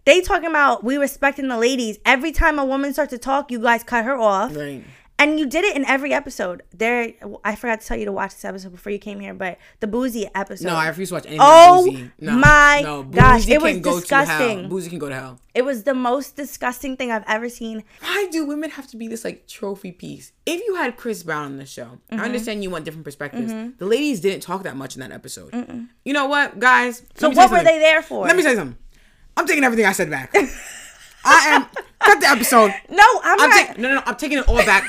[0.04, 1.98] They talking about we respecting the ladies.
[2.04, 4.54] Every time a woman starts to talk, you guys cut her off.
[4.54, 4.84] Right.
[5.20, 6.62] And you did it in every episode.
[6.72, 7.12] There,
[7.44, 9.88] I forgot to tell you to watch this episode before you came here, but the
[9.88, 10.68] boosie episode.
[10.68, 12.12] No, I refuse to watch any Oh Boosie.
[12.20, 14.68] No, my no, gosh, it was disgusting.
[14.68, 15.40] Boosie can go to hell.
[15.54, 17.82] It was the most disgusting thing I've ever seen.
[18.00, 20.30] Why do women have to be this like trophy piece?
[20.46, 22.20] If you had Chris Brown on the show, Mm-hmm.
[22.20, 23.52] I understand you want different perspectives.
[23.78, 25.52] The ladies didn't talk that much in that episode.
[26.04, 27.02] You know what, guys?
[27.16, 28.24] So Let me tell what were they there for?
[28.24, 28.78] Let me say something.
[29.36, 30.32] I'm taking everything I said back.
[31.24, 31.66] I am
[31.98, 32.72] cut the episode.
[32.88, 33.56] No, I'm, I'm not.
[33.66, 34.02] taking no, no, no.
[34.06, 34.84] I'm taking it all back.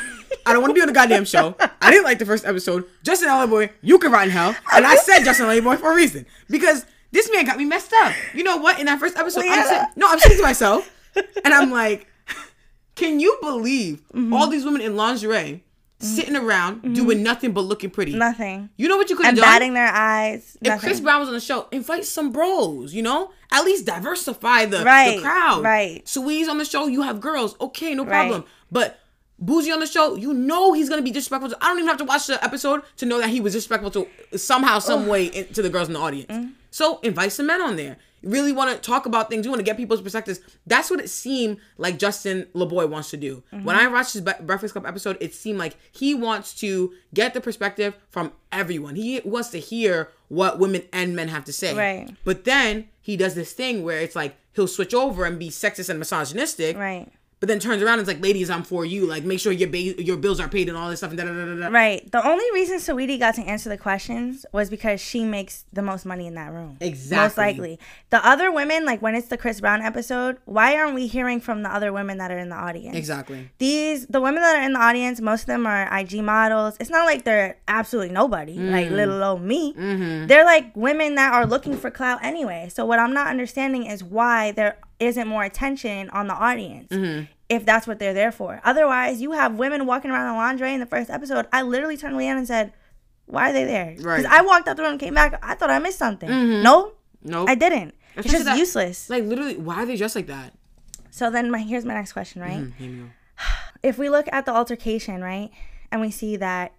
[0.46, 1.56] I don't want to be on the goddamn show.
[1.82, 2.86] I didn't like the first episode.
[3.04, 4.56] Justin Boy, you can rot in hell.
[4.74, 8.14] And I said Justin Boy for a reason because this man got me messed up.
[8.34, 8.80] You know what?
[8.80, 10.92] In that first episode, I'm saying, no, I'm saying to myself,
[11.44, 12.08] and I'm like,
[12.96, 14.34] can you believe Mm-hmm.
[14.34, 15.64] all these women in lingerie
[16.02, 18.16] sitting around doing nothing but looking pretty?
[18.16, 18.70] Nothing.
[18.78, 19.46] You know what you could have And done?
[19.46, 20.58] batting their eyes.
[20.62, 20.80] if Nothing.
[20.82, 23.32] Chris Brown was on the show, invite some bros, you know?
[23.52, 25.64] At least diversify the, Right, the crowd.
[25.64, 26.08] right.
[26.08, 27.56] Swee's on the show, you have girls.
[27.60, 28.10] Okay, no Right.
[28.10, 28.44] problem.
[28.72, 29.00] But
[29.44, 31.50] Boosie on the show, you know he's gonna be disrespectful.
[31.50, 33.92] To, I don't even have to watch the episode to know that he was disrespectful
[33.92, 36.32] to somehow, some way in, to the girls in the audience.
[36.32, 36.54] Mm.
[36.72, 37.98] So invite some men on there.
[38.22, 39.46] You really want to talk about things.
[39.46, 40.42] You want to get people's perspectives.
[40.68, 43.44] That's what it seemed like Justin LaBoy wants to do.
[43.54, 43.64] Mm-hmm.
[43.64, 47.42] When I watched his Breakfast Club episode, it seemed like he wants to get the
[47.42, 48.96] perspective from everyone.
[48.96, 51.74] He wants to hear what women and men have to say.
[51.74, 52.16] Right.
[52.26, 55.90] But then he does this thing where it's like he'll switch over and be sexist
[55.90, 56.78] and misogynistic.
[56.78, 57.10] Right.
[57.40, 59.06] But then turns around and it's like, ladies, I'm for you.
[59.06, 61.12] Like, make sure your ba- your bills are paid and all this stuff.
[61.12, 61.68] And da da da da.
[61.70, 62.12] Right.
[62.12, 66.06] The only reason Saweetie got to answer the questions was because she makes the most
[66.06, 66.76] money in that room.
[66.82, 67.24] Exactly.
[67.24, 67.80] Most likely.
[68.10, 71.64] The other women, like when it's the Chris Brown episode, why aren't we hearing from
[71.64, 72.98] the other women that are in the audience?
[72.98, 73.50] Exactly.
[73.58, 76.76] These the women that are in the audience, most of them are IG models.
[76.82, 78.72] It's not like they're absolutely nobody, Mm.
[78.72, 79.74] like little old me.
[79.76, 80.28] Mm-hmm.
[80.28, 82.70] They're like women that are looking for clout anyway.
[82.74, 86.92] So what I'm not understanding is why there isn't more attention on the audience.
[86.92, 87.26] Mm-hmm.
[87.50, 88.62] If that's what they're there for.
[88.64, 91.48] Otherwise, you have women walking around in lingerie in the first episode.
[91.52, 92.74] I literally turned to Leanne and said,
[93.26, 93.86] Why are they there?
[93.92, 94.24] Because Right.
[94.24, 94.34] Mm-hmm.
[94.34, 95.40] I walked out the room and came back.
[95.42, 96.30] I thought I missed something.
[96.62, 97.50] No, Nope.
[97.50, 97.96] I didn't.
[98.16, 99.10] It's just that- useless.
[99.10, 100.54] Like, literally, why are they dressed like that?
[101.12, 102.68] So then my here's my next question, right?
[102.80, 102.86] Go.
[103.84, 105.50] if we look at the altercation, right,
[105.92, 106.74] and we see that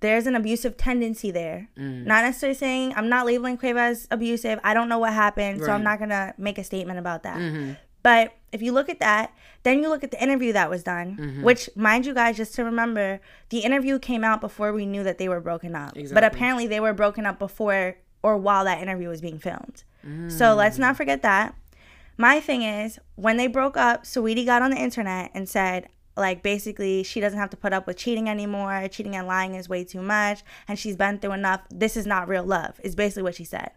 [0.00, 1.68] there's an abusive tendency there.
[1.78, 2.06] Mm.
[2.06, 4.58] Not necessarily saying I'm not labeling Quavo as abusive.
[4.64, 5.84] I don't know what happened, so I'm Mm-hmm.
[5.84, 7.76] not gonna make a statement about that.
[8.02, 9.32] But if you look at that,
[9.64, 11.42] then you look at the interview that was done, Mm-hmm.
[11.42, 13.20] which, mind you guys, just to remember,
[13.50, 15.94] the interview came out before we knew that they were broken up.
[16.12, 19.82] But apparently, they were broken up before or while that interview was being filmed.
[20.28, 21.54] So let's not forget that.
[22.16, 26.42] My thing is, when they broke up, Saweetie got on the internet and said, like,
[26.42, 28.88] basically, she doesn't have to put up with cheating anymore.
[28.88, 31.62] Cheating and lying is way too much, and she's been through enough.
[31.70, 33.70] This is not real love, is basically what she said.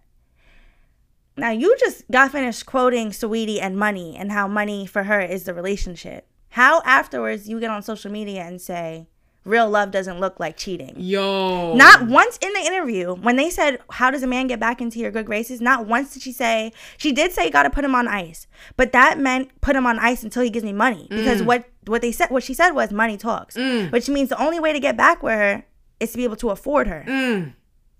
[1.38, 5.43] Now, you just got finished quoting Sweetie and money and how money for her is
[5.45, 6.28] the relationship.
[6.49, 9.08] How afterwards you get on social media and say,
[9.45, 10.93] real love doesn't look like cheating?
[10.97, 11.73] Yo.
[11.75, 14.99] Not once in the interview, when they said, How does a man get back into
[14.99, 15.60] your good graces?
[15.62, 18.47] Not once did she say, She did say, You got to put him on ice.
[18.78, 21.08] But that meant put him on ice until he gives me money.
[21.10, 23.56] Because what, what they said, what she said was, Money talks.
[23.56, 25.63] Which means the only way to get back with her
[25.99, 27.54] is to be able to afford her.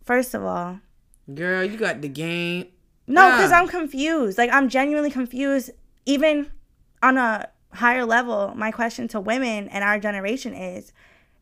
[0.04, 0.80] First of all,
[1.34, 2.68] Girl, you got the game.
[3.08, 3.60] no, because Ah.
[3.60, 4.38] I'm confused.
[4.38, 5.70] Like, I'm genuinely confused,
[6.06, 6.50] even
[7.04, 10.92] on a higher level, my question to women and our generation is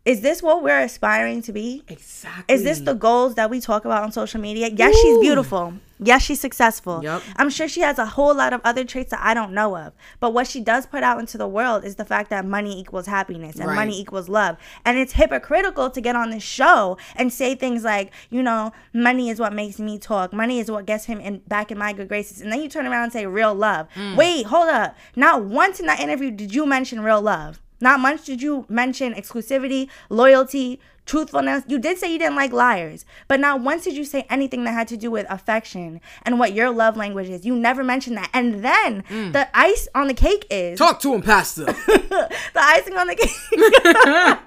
[0.08, 1.84] is this what we're aspiring to be?
[1.90, 2.56] Exactly.
[2.56, 4.70] Is this the goals that we talk about on social media?
[4.74, 5.74] Yes, she's beautiful.
[6.00, 7.04] Yes, she's successful.
[7.04, 7.22] Yup.
[7.36, 9.92] I'm sure she has a whole lot of other traits that I don't know of.
[10.22, 13.08] But what she does put out into the world is the fact that money equals
[13.08, 13.76] happiness and Right.
[13.76, 14.56] money equals love.
[14.86, 19.30] And it's hypocritical to get on this show and say things like, you know, money
[19.30, 20.32] is what makes me talk.
[20.32, 22.40] Money is what gets him in back in my good graces.
[22.40, 23.88] And then you turn around and say real love.
[23.96, 24.16] Mm.
[24.16, 24.96] Wait, hold up.
[25.18, 27.60] Not once in that interview did you mention real love.
[27.80, 31.64] Not much did you mention exclusivity, loyalty, truthfulness.
[31.68, 34.74] You did say you didn't like liars, but not once did you say anything that
[34.74, 37.46] had to do with affection and what your love language is.
[37.46, 38.30] You never mentioned that.
[38.34, 39.34] And then mm.
[39.34, 41.66] the ice on the cake is Talk to him, Pastor.
[41.66, 43.32] the icing on the cake.
[43.52, 44.40] the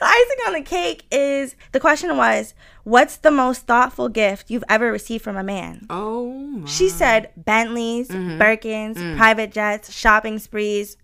[0.00, 4.90] icing on the cake is the question was, what's the most thoughtful gift you've ever
[4.90, 5.86] received from a man?
[5.90, 6.68] oh my.
[6.68, 8.40] She said Bentleys, mm-hmm.
[8.40, 9.16] Birkins, mm.
[9.16, 10.96] private jets, shopping sprees.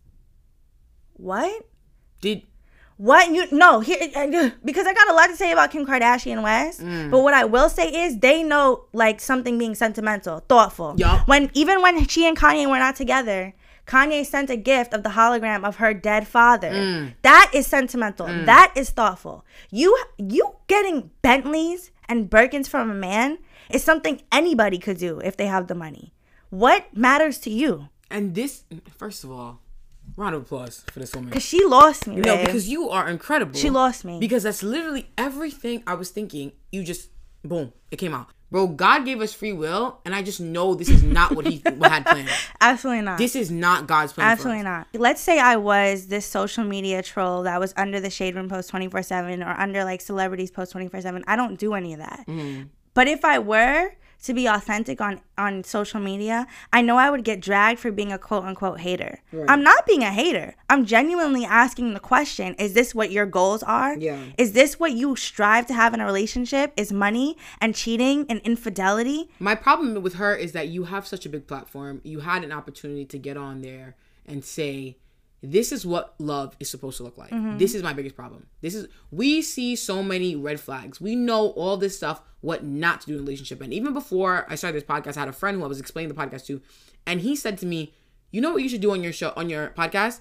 [1.15, 1.67] What?
[2.21, 2.43] Did
[2.97, 6.43] What you no here uh, because I got a lot to say about Kim Kardashian
[6.43, 7.11] West, Mm.
[7.11, 10.95] but what I will say is they know like something being sentimental, thoughtful.
[10.99, 11.27] Yup.
[11.27, 13.55] When even when she and Kanye were not together,
[13.87, 16.71] Kanye sent a gift of the hologram of her dead father.
[16.71, 17.15] Mm.
[17.23, 18.27] That is sentimental.
[18.27, 19.45] That is thoughtful.
[19.71, 23.39] You you getting Bentleys and Birkins from a man
[23.71, 26.13] is something anybody could do if they have the money.
[26.51, 27.89] What matters to you?
[28.13, 28.65] and this
[28.99, 29.61] first of all,
[30.21, 31.33] round of applause for this woman.
[31.33, 32.17] Cause she lost me.
[32.17, 32.47] No, babe.
[32.47, 33.59] because you are incredible.
[33.59, 34.19] She lost me.
[34.21, 36.53] Because that's literally everything I was thinking.
[36.71, 37.11] You just
[37.43, 38.29] boom, it came out.
[38.53, 41.63] Bro, God gave us free will, and I just know this is not what He
[41.65, 42.29] had planned.
[42.61, 43.17] absolutely not.
[43.17, 44.27] This is not God's plan.
[44.27, 44.89] Absolutely not.
[44.93, 48.69] Let's say I was this social media troll that was under the Shade Room post
[48.71, 51.25] 24 7 or under like celebrities post 24 7.
[51.29, 52.25] I don't do any of that.
[52.27, 52.65] Mm-hmm.
[52.93, 57.25] But if I were to be authentic on, on social media, I know I would
[57.25, 59.21] get dragged for being a quote unquote hater.
[59.49, 60.55] I'm not being a hater.
[60.69, 63.97] I'm genuinely asking the question is this what your goals are?
[63.97, 64.23] Yeah.
[64.39, 66.73] Is this what you strive to have in a relationship?
[66.77, 69.31] Is money and cheating and infidelity?
[69.39, 72.01] My problem with her is that you have such a big platform.
[72.05, 74.97] You had an opportunity to get on there and say,
[75.43, 77.31] this is what love is supposed to look like.
[77.59, 78.47] This is my biggest problem.
[78.61, 81.01] This is we see so many red flags.
[81.01, 83.61] We know all this stuff, what not to do in a relationship.
[83.61, 86.13] And even before I started this podcast, I had a friend who I was explaining
[86.15, 86.61] the podcast to,
[87.07, 87.95] and he said to me,
[88.31, 90.21] "You know what you should do on your show on your podcast?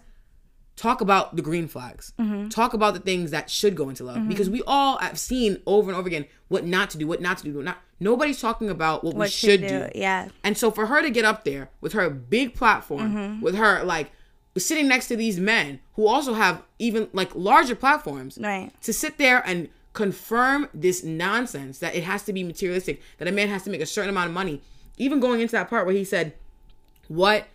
[0.76, 2.14] Talk about the green flags.
[2.50, 5.90] Talk about the things that should go into love because we all have seen over
[5.92, 7.80] and over again what not to do, what not to do, what not.
[8.00, 10.00] Nobody's talking about what, we should to do.
[10.00, 10.30] Yeah.
[10.42, 13.42] And so for her to get up there with her big platform, Mm-hmm.
[13.42, 14.10] with her like
[14.58, 18.72] sitting next to these men who also have even like larger platforms, Right.
[18.82, 23.32] to sit there and confirm this nonsense that it has to be materialistic, that a
[23.32, 24.62] man has to make a certain amount of money.
[24.98, 26.34] Even going into that part where he said,
[27.08, 27.46] "What,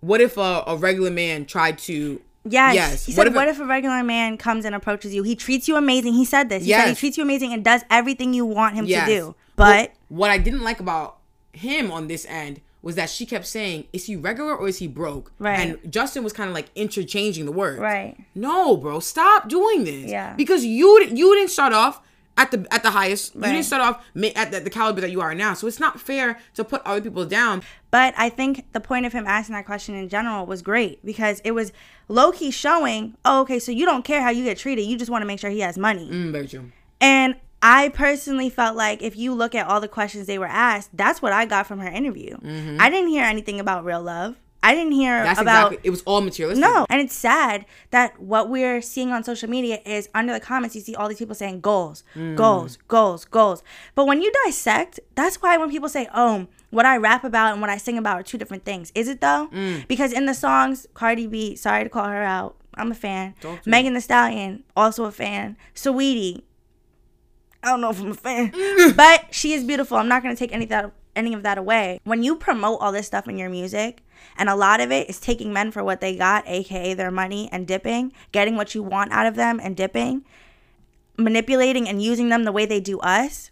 [0.00, 2.74] what if a, a regular man tried to?" Yes.
[2.74, 3.06] Yes.
[3.06, 5.22] He What said, if what if a regular man comes and approaches you?
[5.22, 6.12] He treats you amazing.
[6.14, 6.64] He said this.
[6.64, 9.08] He said he treats you amazing and does everything you want him Yes.
[9.08, 9.34] to do.
[9.56, 11.18] But what I didn't like about
[11.52, 14.86] him on this end was that she kept saying, "Is he regular or is he
[14.86, 15.58] broke?" Right.
[15.58, 17.80] And Justin was kind of like interchanging the words.
[17.80, 18.16] Right.
[18.34, 20.10] No, bro, stop doing this.
[20.10, 20.34] Yeah.
[20.34, 22.00] Because you you didn't start off
[22.36, 23.34] at the at the highest.
[23.34, 23.48] Right.
[23.48, 24.04] You didn't start off
[24.36, 25.54] at the, the caliber that you are now.
[25.54, 27.62] So it's not fair to put other people down.
[27.90, 31.40] but I think the point of him asking that question in general was great because
[31.44, 31.72] it was
[32.08, 34.82] low key showing, oh, okay, so you don't care how you get treated.
[34.82, 36.10] You just want to make sure he has money.
[36.10, 36.70] Mm, very true.
[37.00, 40.90] And I personally felt like if you look at all the questions they were asked,
[40.92, 42.36] that's what I got from her interview.
[42.78, 44.36] I didn't hear anything about real love.
[44.62, 45.24] I didn't hear Mm-hmm.
[45.24, 45.86] That's about exactly.
[45.88, 46.62] It was all materialistic.
[46.62, 50.74] No, and it's sad that what we're seeing on social media is under the comments,
[50.76, 52.36] you see all these people saying goals, Mm.
[52.36, 53.62] goals, goals, goals.
[53.94, 57.60] But when you dissect, that's why when people say, oh, what I rap about and
[57.60, 58.90] what I sing about are two different things.
[58.94, 59.48] Is it though?
[59.52, 59.86] Mm.
[59.88, 63.34] Because in the songs, Cardi B, sorry to call her out, I'm a fan.
[63.40, 63.70] Talk to me.
[63.70, 65.56] Megan Thee Stallion, also a fan.
[65.74, 66.42] Saweetie,
[67.64, 68.96] I don't know if I'm a fan, mm.
[69.04, 69.96] but she is beautiful.
[69.96, 72.00] I'm not gonna take any that any of that away.
[72.04, 74.02] When you promote all this stuff in your music,
[74.36, 77.48] and a lot of it is taking men for what they got, aka their money,
[77.52, 80.24] and dipping, getting what you want out of them and dipping,
[81.16, 83.50] manipulating and using them the way they do us.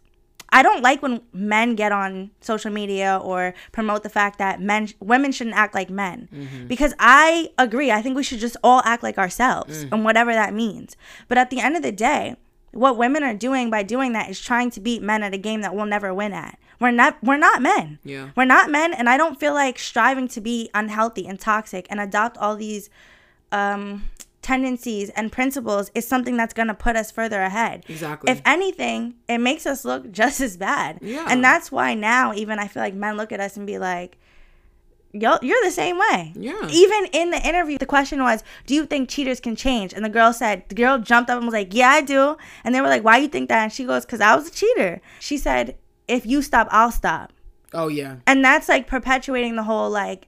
[0.55, 4.89] I don't like when men get on social media or promote the fact that men
[5.01, 6.29] women shouldn't act like men.
[6.31, 6.67] Mm-hmm.
[6.67, 7.91] Because I agree.
[7.91, 9.89] I think we should just all act like ourselves mm.
[9.91, 10.95] and whatever that means.
[11.29, 12.37] But at the end of the day,
[12.73, 15.61] what women are doing by doing that is trying to beat men at a game
[15.61, 16.59] that we'll never win at.
[16.81, 17.99] We're not we're not men.
[18.03, 18.31] Yeah.
[18.35, 22.01] We're not men and I don't feel like striving to be unhealthy and toxic and
[22.01, 22.91] adopt all these
[23.53, 24.09] um
[24.41, 27.85] tendencies and principles is something that's going to put us further ahead.
[27.89, 28.31] Exactly.
[28.31, 30.99] If anything, it makes us look just as bad.
[31.01, 31.27] Yeah.
[31.29, 34.19] And that's why now even I feel like men look at us and be like
[35.13, 36.33] yo, you're the same way.
[36.35, 36.69] Yeah.
[36.71, 40.09] Even in the interview, the question was, "Do you think cheaters can change?" And the
[40.09, 42.89] girl said, the girl jumped up and was like, "Yeah, I do." And they were
[42.89, 45.77] like, "Why you think that?" And she goes, "Cause I was a cheater." She said,
[46.09, 47.33] "If you stop, I'll stop."
[47.75, 48.17] Oh yeah.
[48.27, 50.27] And that's like perpetuating the whole like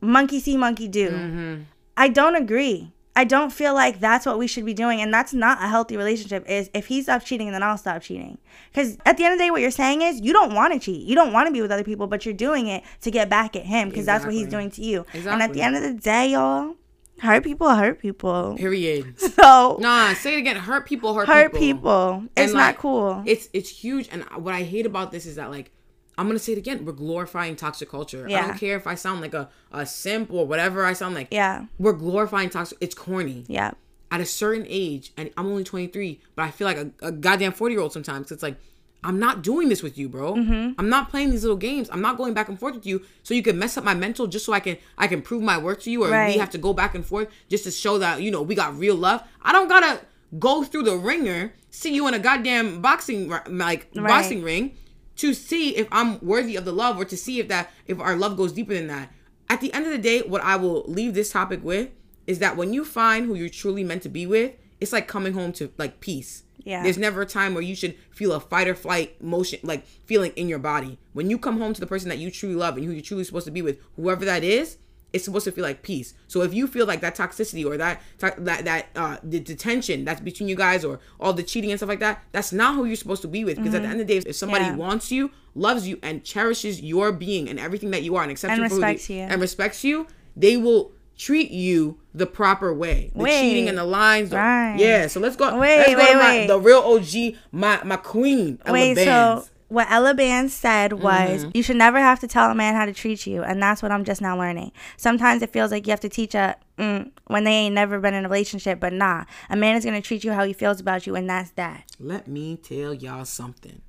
[0.00, 1.10] monkey see, monkey do.
[1.10, 1.62] Mm-hmm.
[1.96, 2.91] I don't agree.
[3.14, 5.96] I don't feel like that's what we should be doing, and that's not a healthy
[5.98, 6.48] relationship.
[6.48, 8.38] Is if he stops cheating, then I'll stop cheating.
[8.72, 10.78] Because at the end of the day, what you're saying is you don't want to
[10.80, 13.28] cheat, you don't want to be with other people, but you're doing it to get
[13.28, 15.04] back at him because that's what he's doing to you.
[15.12, 15.30] Exactly.
[15.30, 16.74] And at the end of the day, y'all,
[17.20, 18.54] hurt people hurt people.
[18.56, 19.14] Period.
[19.42, 20.56] So Nah, say it again.
[20.56, 21.14] Hurt people.
[21.14, 21.34] Hurt, people.
[21.34, 21.60] hurt people.
[21.60, 22.22] people.
[22.36, 23.22] It's And, not like, cool.
[23.26, 25.70] It's it's huge, and what I hate about this is that like
[26.18, 26.84] I'm gonna say it again.
[26.84, 28.26] We're glorifying toxic culture.
[28.26, 31.28] I don't care if I sound like a a simp or whatever I sound like.
[31.30, 32.78] yeah, We're glorifying toxic.
[32.80, 33.44] It's corny.
[33.48, 33.72] yeah,
[34.10, 37.52] At a certain age, and I'm only 23, but I feel like a, a goddamn
[37.52, 38.30] 40 year old sometimes.
[38.32, 38.56] It's like.
[39.04, 40.34] I'm not doing this with you, bro.
[40.36, 40.74] Mm-hmm.
[40.78, 41.90] I'm not playing these little games.
[41.90, 44.28] I'm not going back and forth with you so you can mess up my mental
[44.28, 46.32] just so I can I can prove my worth to you or Right.
[46.32, 48.78] we have to go back and forth just to show that you know we got
[48.78, 49.24] real love.
[49.42, 50.02] I don't gotta
[50.38, 54.06] go through the ringer, see you in a goddamn boxing like Right.
[54.06, 54.76] boxing ring
[55.16, 58.16] to see if I'm worthy of the love or to see if that if our
[58.16, 59.12] love goes deeper than that.
[59.48, 61.90] At the end of the day, what I will leave this topic with
[62.26, 65.34] is that when you find who you're truly meant to be with, it's like coming
[65.34, 66.44] home to like peace.
[66.64, 66.82] Yeah.
[66.82, 70.32] There's never a time where you should feel a fight or flight motion, like feeling
[70.36, 70.98] in your body.
[71.12, 73.24] When you come home to the person that you truly love and who you're truly
[73.24, 74.78] supposed to be with, whoever that is,
[75.12, 76.14] it's supposed to feel like peace.
[76.26, 80.04] So if you feel like that toxicity or that to- that that uh the detention
[80.04, 82.84] that's between you guys or all the cheating and stuff like that, that's not who
[82.84, 83.56] you're supposed to be with.
[83.58, 84.78] Because at the end of the day, if somebody Mm-hmm.
[84.80, 84.86] Yeah.
[84.86, 88.52] wants you, loves you, and cherishes your being and everything that you are and accepts
[88.52, 89.20] And you respects you.
[89.20, 93.10] and respects you, they will treat you the proper way.
[93.14, 93.40] The Wait.
[93.40, 94.30] cheating and the lines.
[94.32, 94.76] Right.
[94.78, 95.06] Yeah.
[95.08, 95.58] So let's go.
[95.58, 96.46] Wait, let's go wait, to my, wait.
[96.46, 98.58] the real OG, my my queen.
[98.66, 101.50] Wait, so what Ella Bands said was Mm-hmm.
[101.54, 103.90] you should never have to tell a man how to treat you, and that's what
[103.90, 104.72] I'm just now learning.
[104.96, 108.14] Sometimes it feels like you have to teach a mm, when they ain't never been
[108.14, 111.06] in a relationship, but nah, a man is gonna treat you how he feels about
[111.06, 111.84] you, and that's that.
[111.98, 113.80] Let me tell y'all something.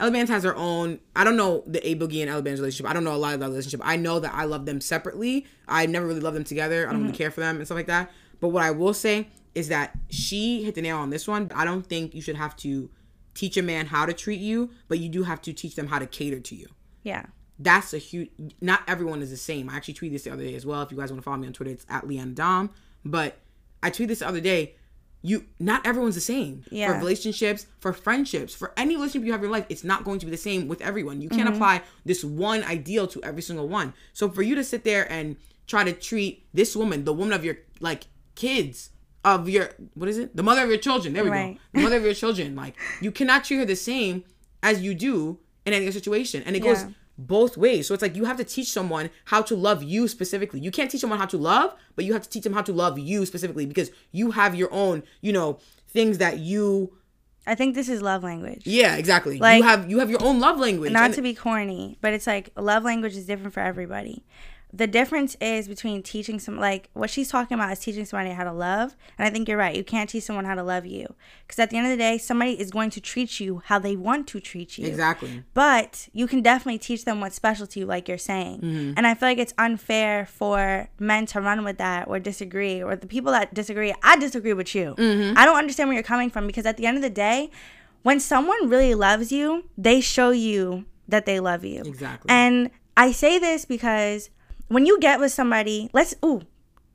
[0.00, 0.98] Ella Bands has her own.
[1.14, 2.90] I don't know the A Boogie and Ella Bands relationship.
[2.90, 3.80] I don't know a lot of that relationship.
[3.84, 5.46] I know that I love them separately.
[5.68, 6.88] I never really love them together.
[6.88, 8.10] I don't really care for them and stuff like that.
[8.40, 11.48] But what I will say is that she hit the nail on this one.
[11.54, 12.90] I don't think you should have to
[13.34, 15.98] teach a man how to treat you, but you do have to teach them how
[15.98, 16.68] to cater to you.
[17.02, 17.26] Yeah.
[17.58, 18.30] That's a huge.
[18.60, 19.68] Not everyone is the same.
[19.68, 20.82] I actually tweeted this the other day as well.
[20.82, 22.70] If you guys want to follow me on Twitter, it's at Leanne Dom.
[23.04, 23.38] But
[23.82, 24.74] I tweeted this the other day.
[25.22, 26.64] You not everyone's the same.
[26.70, 26.92] Yeah.
[26.92, 30.18] For relationships, for friendships, for any relationship you have in your life, it's not going
[30.18, 31.22] to be the same with everyone.
[31.22, 31.54] You can't mm-hmm.
[31.54, 33.94] apply this one ideal to every single one.
[34.12, 37.42] So for you to sit there and try to treat this woman, the woman of
[37.44, 38.90] your like kids,
[39.24, 40.36] of your what is it?
[40.36, 41.14] The mother of your children.
[41.14, 41.54] There we Right.
[41.54, 41.60] go.
[41.78, 42.54] The mother of your children.
[42.56, 44.24] Like you cannot treat her the same
[44.62, 46.42] as you do in any other situation.
[46.44, 46.84] And it goes
[47.16, 47.86] both ways.
[47.86, 50.60] So it's like you have to teach someone how to love you specifically.
[50.60, 52.72] You can't teach someone how to love, but you have to teach them how to
[52.72, 55.58] love you specifically because you have your own, you know,
[55.88, 56.92] things that you
[57.46, 58.62] I think this is love language.
[58.64, 59.38] yeah, exactly.
[59.38, 60.92] Like- you have you have your own love language.
[60.92, 64.24] Not to be corny, but it's like love language is different for everybody.
[64.76, 68.42] The difference is between teaching some like what she's talking about is teaching somebody how
[68.42, 69.76] to love, and I think you're right.
[69.76, 71.14] You can't teach someone how to love you
[71.46, 73.94] because at the end of the day, somebody is going to treat you how they
[73.94, 74.88] want to treat you.
[74.88, 75.44] Exactly.
[75.54, 78.62] But you can definitely teach them what's special to you, like you're saying.
[78.62, 78.92] Mm-hmm.
[78.96, 82.96] And I feel like it's unfair for men to run with that or disagree, or
[82.96, 83.94] the people that disagree.
[84.02, 84.96] I disagree with you.
[84.98, 85.38] Mm-hmm.
[85.38, 87.52] I don't understand where you're coming from because at the end of the day,
[88.02, 91.82] when someone really loves you, they show you that they love you.
[91.82, 92.28] Exactly.
[92.28, 94.30] And I say this because
[94.74, 96.42] when you get with somebody, let's ooh,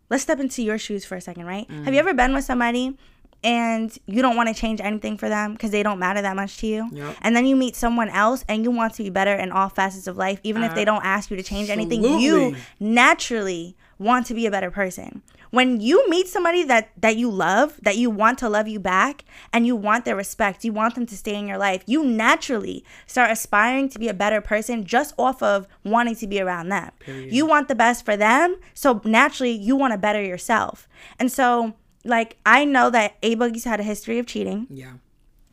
[0.10, 1.70] let's step into your shoes for a second, right?
[1.70, 1.94] Have Mm.
[1.94, 2.98] you ever been with somebody
[3.44, 6.58] and you don't want to change anything for them because they don't matter that much
[6.58, 6.89] to you?
[6.92, 7.15] Yep.
[7.22, 10.08] And then you meet someone else and you want to be better in all facets
[10.08, 14.34] of life, even if they don't ask you to change anything, you naturally want to
[14.34, 15.22] be a better person.
[15.51, 19.23] When you meet somebody that that you love, that you want to love you back,
[19.51, 22.83] and you want their respect, you want them to stay in your life, you naturally
[23.07, 26.91] start aspiring to be a better person just off of wanting to be around them.
[27.07, 30.88] You want the best for them, so naturally you want to better yourself.
[31.17, 34.67] And so like I know that A Boogie's had a history of cheating.
[34.69, 34.93] Yeah.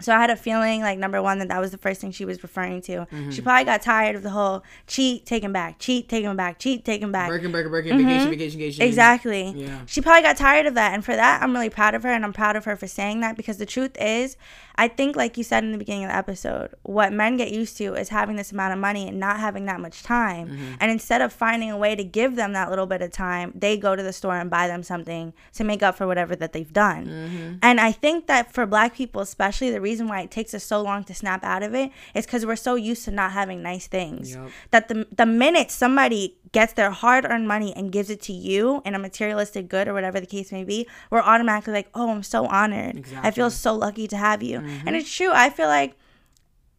[0.00, 2.26] So I had a feeling like number one that that was the first thing she
[2.26, 2.92] was referring to.
[2.92, 3.30] Mm-hmm.
[3.30, 7.10] She probably got tired of the whole cheat, taken back, cheat, taken back, cheat, taken
[7.10, 7.28] back.
[7.28, 8.84] Breaking, breaking, breaking, vacation, vacation, vacation.
[8.84, 9.50] Exactly.
[9.56, 9.80] Yeah.
[9.86, 10.92] She probably got tired of that.
[10.92, 12.10] And for that, I'm really proud of her.
[12.10, 14.36] And I'm proud of her for saying that because the truth is,
[14.78, 17.76] I think, like you said in the beginning of the episode, what men get used
[17.78, 20.48] to is having this amount of money and not having that much time.
[20.48, 20.74] Mm-hmm.
[20.80, 23.76] And instead of finding a way to give them that little bit of time, they
[23.76, 26.72] go to the store and buy them something to make up for whatever that they've
[26.72, 27.06] done.
[27.06, 27.54] Mm-hmm.
[27.62, 30.82] And I think that for black people, especially, the reason why it takes us so
[30.82, 33.86] long to snap out of it is because we're so used to not having nice
[33.86, 34.50] things Yep.
[34.70, 38.92] that the the minute somebody gets their hard-earned money and gives it to you in
[38.94, 40.78] a materialistic good or whatever the case may be,
[41.10, 43.04] we're automatically like, "Oh, I'm so honored.
[43.26, 45.32] I feel so lucky to have you." And it's true.
[45.44, 45.92] I feel like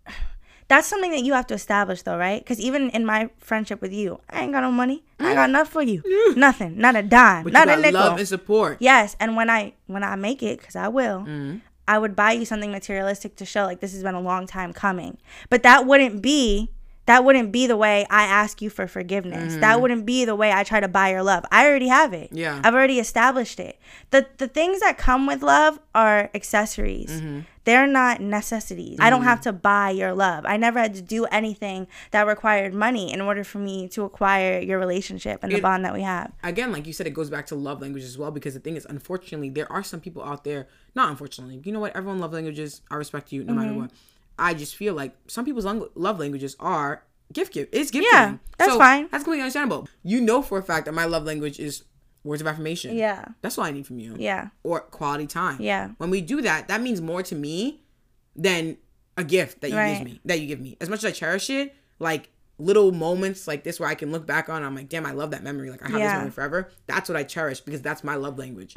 [0.68, 2.42] that's something that you have to establish though, right?
[2.44, 5.04] Because even in my friendship with you, I ain't got no money.
[5.20, 6.02] I got nothing for you.
[6.36, 6.78] Nothing.
[6.78, 7.44] Not a dime.
[7.44, 8.00] But not a nickel.
[8.02, 8.78] love and support.
[8.80, 11.58] Yes, and when I when I make it, because I will, Mm-hmm.
[11.90, 14.74] I would buy you something materialistic to show like this has been a long time
[14.74, 15.14] coming.
[15.50, 16.70] But that wouldn't be
[17.08, 19.56] that wouldn't be the way I ask you for forgiveness.
[19.58, 21.44] That wouldn't be the way I try to buy your love.
[21.52, 22.28] I already have it.
[22.30, 22.38] Mm-hmm.
[22.38, 22.62] Yeah.
[22.64, 23.80] I've already established it.
[24.12, 27.10] The the things that come with love are accessories.
[27.12, 27.40] Mm-hmm.
[27.66, 28.98] They're not necessities.
[29.02, 30.46] I don't have to buy your love.
[30.46, 34.60] I never had to do anything that required money in order for me to acquire
[34.62, 36.32] your relationship and the bond that we have.
[36.44, 38.32] again, like you said, it goes back to love language as well.
[38.32, 40.68] Because the thing is, unfortunately, there are some people out there.
[40.96, 41.94] Not unfortunately, you know what?
[41.96, 42.82] Everyone love languages.
[42.90, 43.80] I respect you no matter Mm-hmm.
[43.82, 43.92] what.
[44.40, 47.68] I just feel like some people's love languages are gift give.
[47.72, 48.40] It's gift Yeah, giving.
[48.58, 49.04] that's So, fine.
[49.12, 49.88] That's completely understandable.
[50.04, 51.84] You know for a fact that my love language is
[52.24, 52.96] words of affirmation.
[52.96, 53.26] Yeah.
[53.42, 54.16] that's all I need from you.
[54.18, 54.50] Yeah.
[54.64, 55.58] or quality time.
[55.62, 55.92] Yeah.
[55.98, 57.84] When we do that, that means more to me
[58.36, 58.78] than
[59.16, 59.98] a gift that you Right.
[59.98, 60.20] give me.
[60.26, 60.78] That you give me.
[60.82, 62.30] As much as I cherish it, like
[62.60, 65.32] little moments like this where I can look back on, I'm like, damn, I love
[65.32, 65.70] that memory.
[65.72, 66.08] Like I have this Yeah.
[66.10, 66.18] Mm-hmm.
[66.20, 66.72] memory forever.
[66.86, 68.76] That's what I cherish because that's my love language.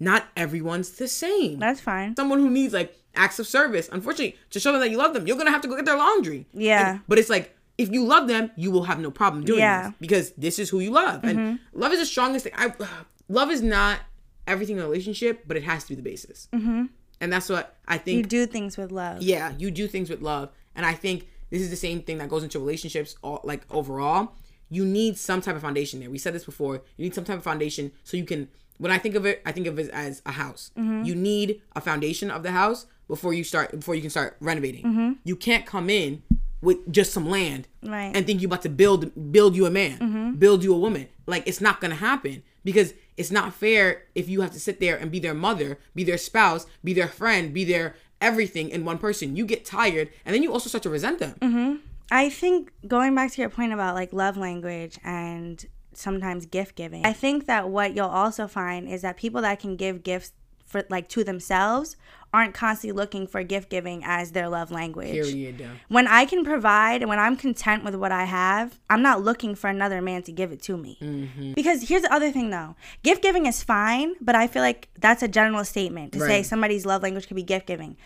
[0.00, 1.58] Not everyone's the same.
[1.58, 2.14] That's fine.
[2.16, 5.26] Someone who needs like acts of service, unfortunately, to show them that you love them,
[5.26, 6.46] you're gonna have to go get their laundry.
[6.54, 6.92] Yeah.
[6.92, 9.80] And- but it's like if you love them, you will have no problem doing Yeah.
[9.80, 9.88] Mm-hmm.
[9.90, 12.52] this because this is who you love, and love is the strongest thing.
[12.56, 12.72] I
[13.28, 14.00] love is not
[14.46, 16.48] everything in a relationship, but it has to be the basis.
[16.52, 16.86] Mm-hmm.
[17.20, 18.16] And that's what I think.
[18.16, 19.22] You do things with love.
[19.22, 22.28] yeah, you do things with love, and I think this is the same thing that
[22.28, 23.16] goes into relationships.
[23.22, 24.32] All like overall,
[24.70, 26.10] you need some type of foundation there.
[26.10, 26.82] We said this before.
[26.96, 28.48] You need some type of foundation so you can.
[28.78, 30.70] When I think of it, I think of it as a house.
[30.78, 31.02] Mm-hmm.
[31.04, 34.84] You need a foundation of the house before you start before you can start renovating.
[34.84, 35.12] Mm-hmm.
[35.24, 36.22] You can't come in
[36.60, 38.10] with just some land Right.
[38.14, 41.08] and think you're about to build build you a man, build you a woman.
[41.26, 44.96] Like it's not gonna happen because it's not fair if you have to sit there
[44.96, 48.98] and be their mother, be their spouse, be their friend, be their everything in one
[48.98, 49.36] person.
[49.36, 51.82] You get tired and then you also start to resent them.
[52.10, 57.04] I think going back to your point about like love language and sometimes gift giving,
[57.06, 60.32] I think that what you'll also find is that people that can give gifts
[60.68, 61.96] for like to themselves
[62.32, 65.10] aren't constantly looking for gift giving as their love language.
[65.12, 65.66] Period.
[65.88, 69.54] When I can provide and when I'm content with what I have, I'm not looking
[69.54, 70.98] for another man to give it to me.
[71.00, 71.52] Mm-hmm.
[71.54, 75.22] Because here's the other thing though gift giving is fine, but I feel like that's
[75.22, 77.96] a general statement to say somebody's love language could be gift giving.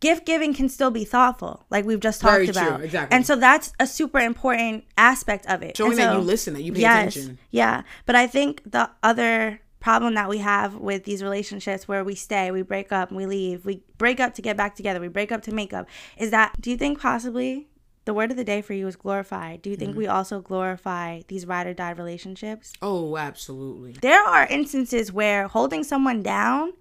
[0.00, 2.82] Gift giving can still be thoughtful, like we've just Very talked true, about.
[2.82, 3.16] exactly.
[3.16, 5.76] And so that's a super important aspect of it.
[5.78, 7.38] Showing And that so- you listen, that you pay yes, attention.
[7.50, 7.82] Yeah.
[8.04, 12.50] But I think the other problem that we have with these relationships where we stay,
[12.50, 15.42] we break up, we leave, we break up to get back together, we break up
[15.42, 17.68] to make up, is that do you think possibly
[18.06, 19.60] the word of the day for you is glorified?
[19.62, 19.98] Do you think Mm-hmm.
[19.98, 22.72] we also glorify these ride or die relationships?
[22.80, 23.92] Oh, absolutely.
[24.00, 26.72] There are instances where holding someone down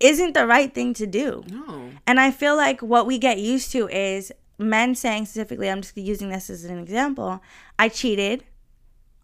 [0.00, 1.44] isn't the right thing to do.
[1.48, 1.90] No.
[2.08, 5.96] And I feel like what we get used to is men saying specifically, I'm just
[5.96, 7.40] using this as an example,
[7.78, 8.44] I cheated.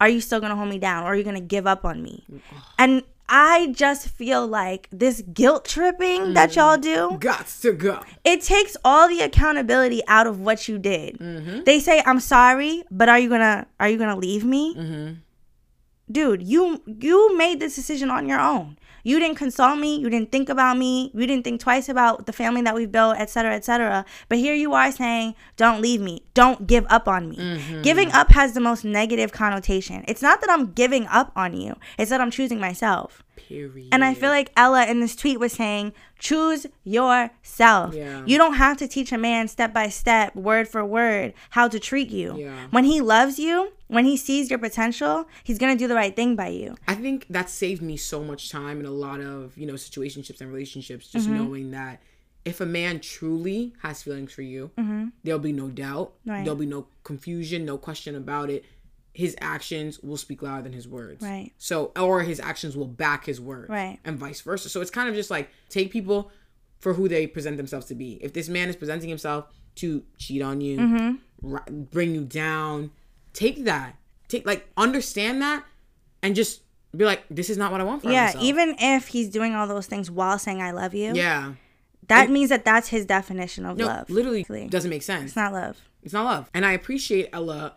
[0.03, 1.05] Are you still gonna hold me down?
[1.05, 2.25] Or are you gonna give up on me?
[2.77, 6.57] And I just feel like this guilt tripping that mm.
[6.57, 8.01] y'all do, Gots to go.
[8.25, 11.19] it takes all the accountability out of what you did.
[11.19, 11.63] Mm-hmm.
[11.63, 14.75] They say, I'm sorry, but are you gonna are you gonna leave me?
[14.75, 15.13] Mm-hmm.
[16.11, 18.79] Dude, you you made this decision on your own.
[19.03, 19.99] You didn't consult me.
[19.99, 21.11] You didn't think about me.
[21.15, 24.05] You didn't think twice about the family that we've built, et cetera, et cetera.
[24.29, 26.25] But here you are saying, don't leave me.
[26.35, 27.37] Don't give up on me.
[27.37, 27.83] Mm-hmm.
[27.83, 30.05] Giving up has the most negative connotation.
[30.09, 33.23] It's not that I'm giving up on you, it's that I'm choosing myself.
[33.49, 33.89] Period.
[33.93, 37.95] And I feel like Ella in this tweet was saying, choose yourself.
[37.95, 38.23] Yeah.
[38.27, 41.79] You don't have to teach a man step by step, word for word, how to
[41.79, 42.37] treat you.
[42.37, 42.69] Yeah.
[42.71, 46.15] When he loves you, when he sees your potential, he's going to do the right
[46.15, 46.77] thing by you.
[46.89, 50.41] I think that saved me so much time in a lot of, you know, situationships
[50.41, 51.39] and relationships, just Mm-hmm.
[51.39, 52.01] knowing that
[52.45, 54.71] if a man truly has feelings for you,
[55.23, 56.13] there'll be no doubt.
[56.21, 56.31] Mm-hmm.
[56.31, 56.45] Right.
[56.45, 58.65] There'll be no confusion, no question about it.
[59.15, 61.23] His actions will speak louder than his words.
[61.23, 61.53] Right.
[61.59, 63.69] So, or his actions will back his words.
[63.69, 63.99] Right.
[64.05, 64.69] And vice versa.
[64.71, 66.31] So it's kind of just like take people
[66.79, 68.15] for who they present themselves to be.
[68.23, 69.47] If this man is presenting himself
[69.77, 71.55] to cheat on you, Mm-hmm.
[71.55, 72.91] ri- bring you down,
[73.35, 73.97] take that.
[74.29, 75.65] Take like understand that
[76.23, 76.63] and just
[76.97, 78.43] be like, this is not what I want for Yeah, myself.
[78.45, 78.49] Yeah.
[78.49, 81.53] Even if he's doing all those things while saying I love you, yeah,
[82.09, 84.09] that means that that's his definition of no, love.
[84.11, 84.69] literally Basically.
[84.69, 85.27] doesn't make sense.
[85.27, 85.79] It's not love.
[86.03, 86.51] It's not love.
[86.55, 87.77] And I appreciate Ella.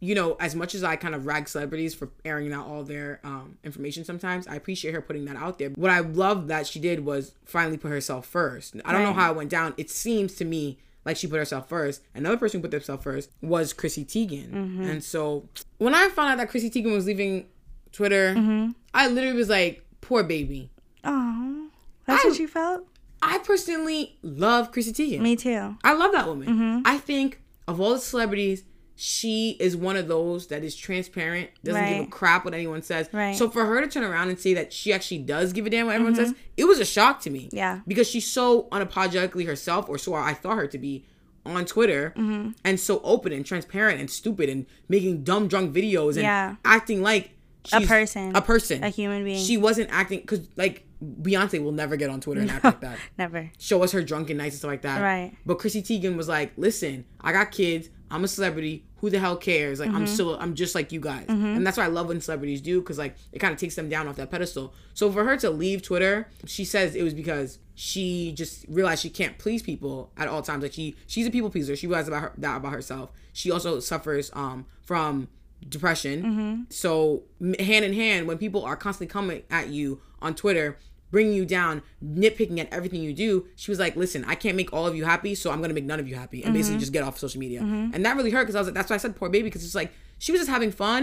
[0.00, 3.18] You know, as much as I kind of rag celebrities for airing out all their
[3.24, 5.70] um, information sometimes, I appreciate her putting that out there.
[5.70, 8.76] What I love that she did was finally put herself first.
[8.84, 9.72] I don't know how it went down.
[9.78, 12.02] It seems to me like she put herself first.
[12.14, 14.50] Another person who put themselves first was Chrissy Teigen.
[14.50, 14.82] Mm-hmm.
[14.82, 17.46] And so when I found out that Chrissy Teigen was leaving
[17.92, 18.72] Twitter, Mm-hmm.
[18.92, 20.70] I literally was like, poor baby.
[21.04, 21.68] Oh,
[22.06, 22.86] that's I- what you felt.
[23.22, 25.20] I personally love Chrissy Teigen.
[25.20, 25.76] Me too.
[25.82, 26.48] I love that woman.
[26.48, 26.82] Mm-hmm.
[26.84, 28.62] I think of all the celebrities,
[28.98, 33.08] she is one of those that is transparent, doesn't give a crap what anyone says.
[33.12, 33.36] Right.
[33.36, 35.86] So for her to turn around and say that she actually does give a damn
[35.86, 37.46] what everyone says, it was a shock to me.
[37.48, 37.56] Mm-hmm.
[37.56, 37.80] Yeah.
[37.86, 41.04] Because she's so unapologetically herself, or so I thought her to be
[41.44, 42.52] on Twitter, Mm-hmm.
[42.64, 46.56] and so open and transparent and stupid and making dumb drunk videos and Yeah.
[46.64, 47.30] acting like
[47.72, 48.34] A person.
[48.34, 49.38] a person, A human being.
[49.44, 52.96] She wasn't acting because like Beyonce will never get on Twitter and act like that
[53.18, 53.50] Never.
[53.58, 55.02] show us her drunken nights and stuff like that.
[55.02, 55.36] Right.
[55.44, 57.90] But Chrissy Teigen was like, listen, I got kids.
[58.10, 58.84] I'm a celebrity.
[58.98, 59.80] Who the hell cares?
[59.80, 59.96] Like, Mm-hmm.
[59.96, 61.26] I'm still, I'm just like you guys.
[61.28, 63.88] And that's what I love when celebrities do because, like, it kind of takes them
[63.88, 64.72] down off that pedestal.
[64.94, 69.10] So for her to leave Twitter, she says it was because she just realized she
[69.10, 70.62] can't please people at all times.
[70.62, 71.76] Like, she, she's a people pleaser.
[71.76, 73.10] She realized about her, that about herself.
[73.32, 75.28] She also suffers um, from
[75.68, 76.22] depression.
[76.22, 76.62] Mm-hmm.
[76.70, 77.24] So
[77.58, 80.78] hand in hand, when people are constantly coming at you on Twitter,
[81.16, 84.70] bringing you down, nitpicking at everything you do, she was like, "Listen, I can't make
[84.72, 86.58] all of you happy, so I'm gonna make none of you happy, and Mm-hmm.
[86.58, 87.60] basically just get off social media."
[87.94, 89.64] And that really hurt because I was like, "That's why I said poor baby," because
[89.64, 91.02] it's like she was just having fun,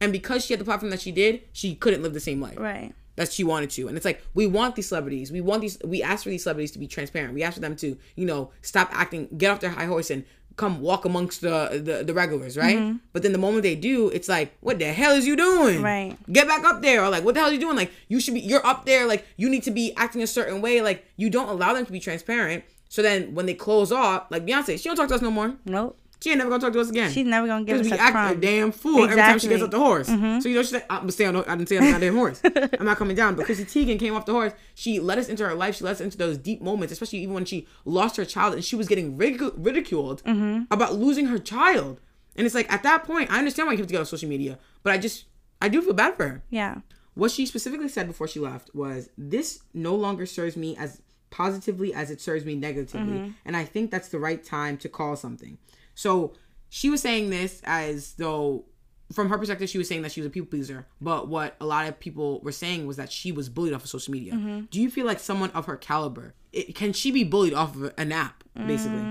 [0.00, 2.58] and because she had the platform that she did, she couldn't live the same life
[2.58, 2.92] Right.
[3.16, 3.82] that she wanted to.
[3.88, 5.30] And it's like we want these celebrities.
[5.30, 5.78] We want these.
[5.84, 7.34] We ask for these celebrities to be transparent.
[7.34, 7.88] We ask for them to,
[8.20, 10.24] you know, stop acting, get off their high horse, and
[10.56, 12.76] come walk amongst the the, the regulars, right?
[12.76, 12.96] Mm-hmm.
[13.12, 15.82] But then the moment they do, it's like, what the hell is you doing?
[15.82, 16.16] Right.
[16.32, 17.76] Get back up there, or like, what the hell are you doing?
[17.76, 18.40] Like, you should be.
[18.40, 19.06] You're up there.
[19.06, 20.80] Like, you need to be acting a certain way.
[20.82, 22.64] Like, you don't allow them to be transparent.
[22.88, 25.54] So then when they close off, like Beyonce, she don't talk to us no more.
[25.64, 25.98] Nope.
[26.22, 27.10] She ain't never gonna talk to us again.
[27.10, 29.48] She's never gonna give Because us we a act a damn fool every time she
[29.48, 29.64] gets Exactly.
[29.64, 30.08] off the horse.
[30.08, 30.40] Mm-hmm.
[30.40, 31.34] So you know she's like, I'm stay on.
[31.34, 32.40] the- I didn't say I'm not damn horse.
[32.78, 33.34] I'm not coming down.
[33.34, 34.52] But Chrissy Teigen came off the horse.
[34.76, 35.74] She let us into her life.
[35.74, 38.64] She let us into those deep moments, especially even when she lost her child and
[38.64, 40.62] she was getting ridicu- ridiculed mm-hmm.
[40.70, 41.98] about losing her child.
[42.36, 44.28] And it's like at that point, I understand why you have to get off social
[44.28, 45.24] media, but I just
[45.60, 46.42] I do feel bad for her.
[46.50, 46.76] Yeah.
[47.14, 51.02] What she specifically said before she left was, "This no longer serves me as
[51.32, 55.16] positively as it serves me negatively, and I think that's the right time to call
[55.16, 55.58] something."
[55.96, 56.34] So
[56.68, 58.66] she was saying this as though,
[59.12, 60.86] from her perspective, she was saying that she was a people pleaser.
[61.00, 63.90] But what a lot of people were saying was that she was bullied off of
[63.90, 64.32] social media.
[64.70, 67.92] Do you feel like someone of her caliber it, can she be bullied off of
[67.96, 69.02] an app, basically?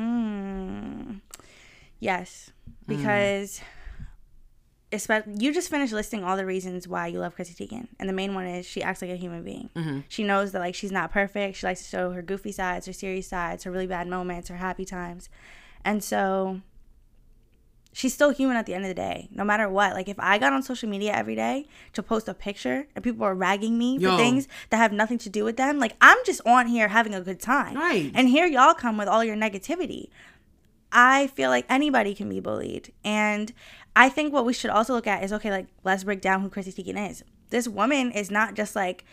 [2.00, 2.52] Yes.
[2.88, 2.88] Mm.
[2.88, 3.81] Because especially
[4.92, 7.88] you just finished listing all the reasons why you love Chrissy Teigen.
[8.00, 9.70] And the main one is she acts like a human being.
[9.76, 10.00] Mm-hmm.
[10.10, 11.58] She knows that like she's not perfect.
[11.58, 14.58] She likes to show her goofy sides, her serious sides, her really bad moments, her
[14.58, 15.30] happy times.
[15.86, 16.62] And so
[17.94, 19.94] she's still human at the end of the day, no matter what.
[19.94, 23.26] Like if I got on social media every day to post a picture and people
[23.26, 24.12] are ragging me Yo.
[24.12, 27.14] for things that have nothing to do with them, like I'm just on here having
[27.14, 27.76] a good time.
[27.76, 28.12] Right.
[28.14, 30.10] And here y'all come with all your negativity.
[30.92, 32.92] I feel like anybody can be bullied.
[33.04, 33.54] And
[33.96, 36.50] I think what we should also look at is okay, like, let's break down who
[36.50, 37.24] Chrissy Teigen is.
[37.50, 39.04] This woman is not just like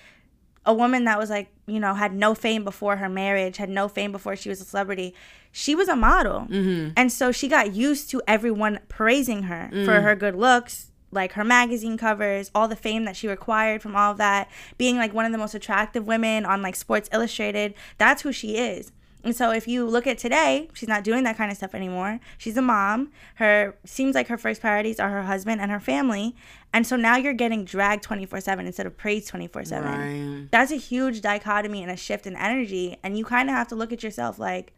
[0.65, 3.89] a woman that was like, you know, had no fame before her marriage, had no
[3.89, 5.15] fame before she was a celebrity.
[5.51, 6.41] She was a model.
[6.43, 6.91] Mm-hmm.
[6.97, 9.85] And so she got used to everyone praising her mm.
[9.85, 13.97] for her good looks, like her magazine covers, all the fame that she required from
[13.97, 17.75] all of that, being like one of the most attractive women on like Sports Illustrated.
[17.97, 18.93] That's who she is.
[19.25, 22.21] And so if you look at today, she's not doing that kind of stuff anymore.
[22.39, 23.11] She's a mom.
[23.37, 26.37] Her seems like her first priorities are her husband and her family.
[26.73, 29.85] And so now you're getting dragged 24/7 instead of praised 24/7.
[29.85, 30.49] Right.
[30.51, 33.75] That's a huge dichotomy and a shift in energy and you kind of have to
[33.75, 34.73] look at yourself like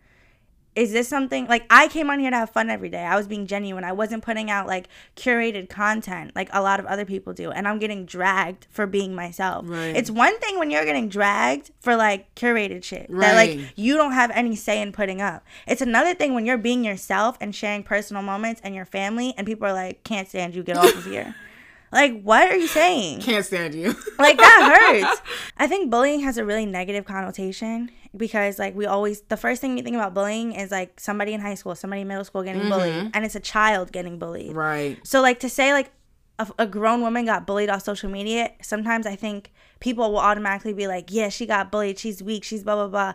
[0.77, 3.03] is this something like I came on here to have fun every day.
[3.05, 3.83] I was being genuine.
[3.83, 7.51] I wasn't putting out like curated content like a lot of other people do.
[7.51, 9.69] And I'm getting dragged for being myself.
[9.69, 9.97] Right.
[9.97, 14.13] It's one thing when you're getting dragged for like curated shit that like you don't
[14.13, 15.45] have any say in putting up.
[15.67, 19.47] It's another thing when you're being yourself and sharing personal moments and your family and
[19.47, 21.35] people are like, can't stand you, get off of here.
[21.93, 23.21] Like, what are you saying?
[23.21, 23.89] Can't stand you.
[24.19, 25.23] like that hurts.
[25.57, 29.77] I think bullying has a really negative connotation because like we always the first thing
[29.77, 32.63] you think about bullying is like somebody in high school, somebody in middle school getting
[32.63, 32.71] mm-hmm.
[32.71, 34.55] bullied, and it's a child getting bullied.
[34.55, 34.99] right.
[35.05, 35.91] So like to say like
[36.39, 40.73] a, a grown woman got bullied off social media, sometimes I think people will automatically
[40.73, 43.13] be like, yeah, she got bullied, she's weak, she's blah blah blah.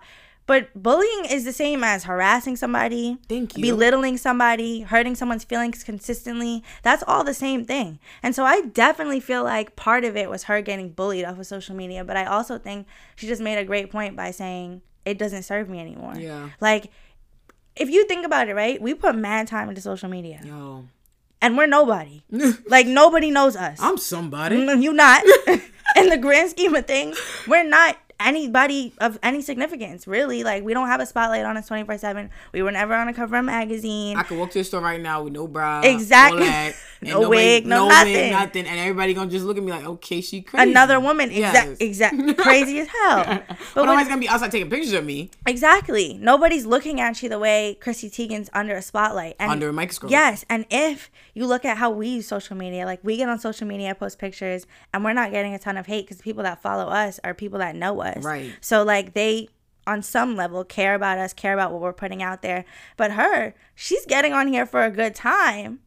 [0.48, 3.64] But bullying is the same as harassing somebody, Thank you.
[3.64, 6.64] belittling somebody, hurting someone's feelings consistently.
[6.84, 7.98] That's all the same thing.
[8.22, 11.48] And so I definitely feel like part of it was her getting bullied off of
[11.48, 12.04] social media.
[12.04, 12.86] But I also think
[13.16, 16.14] she just made a great point by saying it doesn't serve me anymore.
[16.16, 16.50] Yeah.
[16.62, 16.92] Like,
[17.76, 18.80] if you think about it, right?
[18.80, 20.86] We put mad time into social media Yo.
[21.42, 22.24] and we're nobody.
[22.68, 23.80] like, nobody knows us.
[23.82, 24.58] I'm somebody.
[24.80, 25.24] You not.
[25.96, 27.18] In the grand scheme of things,
[27.48, 30.44] we're not anybody of any significance, really.
[30.44, 32.30] Like we don't have a spotlight on us 24 7.
[32.54, 34.18] We were never on a cover of a magazine.
[34.18, 36.42] I could walk to the store right now with no bra, Exactly.
[36.44, 38.32] that, No wig, no nothing.
[38.32, 40.72] nothing, and everybody gonna just look at me like, okay, she crazy.
[40.72, 41.78] Another woman, exact, Yes.
[41.80, 43.24] exact, crazy as hell.
[43.26, 43.46] But
[43.76, 46.18] But nobody's gonna be outside taking pictures of me Exactly.
[46.20, 49.36] Nobody's looking at you the way Chrissy Teigen's under a spotlight.
[49.40, 50.10] And under a microscope.
[50.10, 53.40] Yes, and if you look at how we use social media, like we get on
[53.40, 56.62] social media, post pictures, and we're not getting a ton of hate because people that
[56.62, 58.05] follow us are people that know us.
[58.22, 58.54] Right.
[58.62, 59.50] So like they,
[59.88, 62.66] on some level, care about us, care about what we're putting out there.
[62.98, 65.80] But her, she's getting on here for a good time,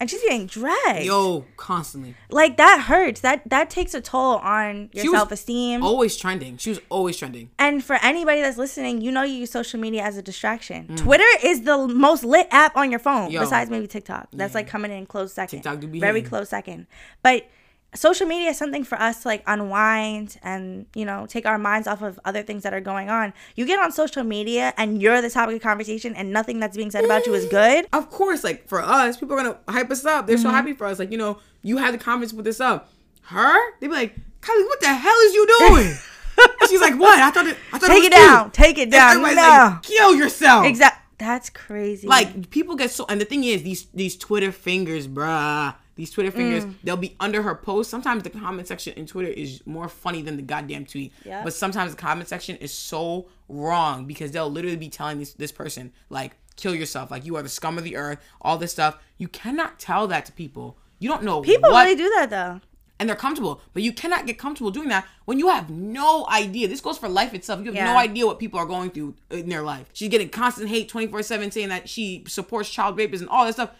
[0.00, 1.04] and she's getting dragged.
[1.04, 2.14] Yo, constantly.
[2.30, 3.20] Like that hurts.
[3.20, 5.82] That that takes a toll on your She self esteem.
[5.82, 6.56] Always trending.
[6.56, 7.50] She was always trending.
[7.58, 10.88] And for anybody that's listening, you know you use social media as a distraction.
[10.88, 10.96] Mm.
[10.98, 13.40] Twitter is the most lit app on your phone, Yo.
[13.40, 14.28] besides maybe TikTok.
[14.32, 15.58] That's like coming in close second.
[15.60, 16.28] TikTok do be very hitting.
[16.28, 16.86] close second.
[17.22, 17.46] But
[17.94, 21.86] social media is something for us to like unwind and you know take our minds
[21.88, 23.32] off of other things that are going on.
[23.56, 26.90] You get on social media and you're the topic of conversation, and nothing that's being
[26.90, 27.86] said about you is good.
[27.92, 30.26] Of course, like for us, people are gonna hype us up.
[30.26, 30.56] They're so Mm-hmm.
[30.56, 30.98] happy for us.
[30.98, 32.90] Like, you know, you had the comments put this up.
[33.22, 33.54] Her?
[33.80, 35.94] They'd be like, Kylie, what the hell is you doing?
[36.68, 37.18] She's like, what?
[37.18, 38.44] I thought it I thought Take was it down.
[38.44, 39.22] cute." Take it down.
[39.22, 39.28] No.
[39.28, 40.66] like, kill yourself.
[40.66, 42.06] exactly That's crazy.
[42.08, 45.74] Like people get so and the thing is these these Twitter fingers, bruh.
[45.96, 46.74] These Twitter fingers, Mm.
[46.82, 47.88] they'll be under her post.
[47.90, 51.12] Sometimes the comment section in Twitter is more funny than the goddamn tweet.
[51.24, 51.44] Yep.
[51.44, 55.52] But sometimes the comment section is so wrong because they'll literally be telling this this
[55.52, 58.98] person like kill yourself, like you are the scum of the earth, all this stuff.
[59.18, 60.78] You cannot tell that to people.
[60.98, 62.60] You don't know people what really do that though.
[63.00, 63.60] and they're comfortable.
[63.72, 66.68] But you cannot get comfortable doing that when you have no idea.
[66.68, 67.58] This goes for life itself.
[67.60, 67.92] You have Yeah.
[67.92, 69.86] no idea what people are going through in their life.
[69.92, 73.54] She's getting constant hate 24 7 saying that she supports child rapists and all that
[73.54, 73.70] stuff.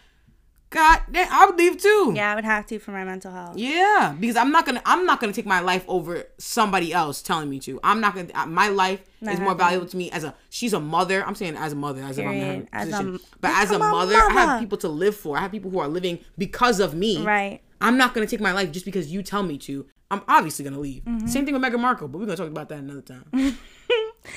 [0.75, 2.11] God damn, I would leave too.
[2.15, 3.57] Yeah, I would have to for my mental health.
[3.57, 7.49] Yeah, because I'm not gonna I'm not gonna take my life over somebody else telling
[7.49, 7.79] me to.
[7.83, 8.45] I'm not gonna.
[8.45, 9.57] My life is more happening.
[9.57, 10.35] valuable to me as a.
[10.49, 11.25] She's a mother.
[11.25, 12.67] I'm saying as a mother, as if I'm in her Period.
[12.73, 13.19] As a- position.
[13.39, 15.37] but as a mother, I have people to live for.
[15.37, 17.23] I have people who are living because of me.
[17.23, 17.61] Right.
[17.79, 19.85] I'm not gonna take my life just because you tell me to.
[20.11, 21.03] I'm obviously gonna leave.
[21.05, 21.27] Mm-hmm.
[21.27, 23.25] Same thing with Meghan Markle, but we're gonna talk about that another time.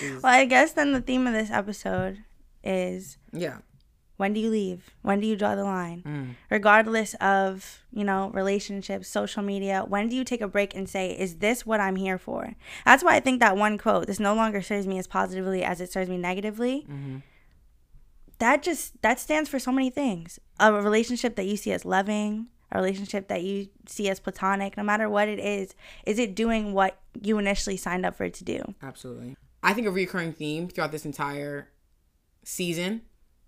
[0.02, 2.18] Well, I guess then the theme of this episode
[2.62, 3.58] is yeah.
[4.18, 4.90] When do you leave?
[5.02, 6.02] When do you draw the line?
[6.04, 6.34] Mm.
[6.50, 11.12] Regardless of, you know, relationships, social media, when do you take a break and say,
[11.12, 12.54] is this what I'm here for?
[12.84, 15.80] That's why I think that one quote, this no longer serves me as positively as
[15.80, 16.84] it serves me negatively.
[16.90, 17.18] Mm-hmm.
[18.40, 20.38] That just that stands for so many things.
[20.58, 24.82] A relationship that you see as loving, a relationship that you see as platonic, no
[24.82, 28.44] matter what it is, is it doing what you initially signed up for it to
[28.44, 28.74] do?
[28.82, 29.36] Absolutely.
[29.62, 31.68] I think a recurring theme throughout this entire
[32.44, 33.02] season,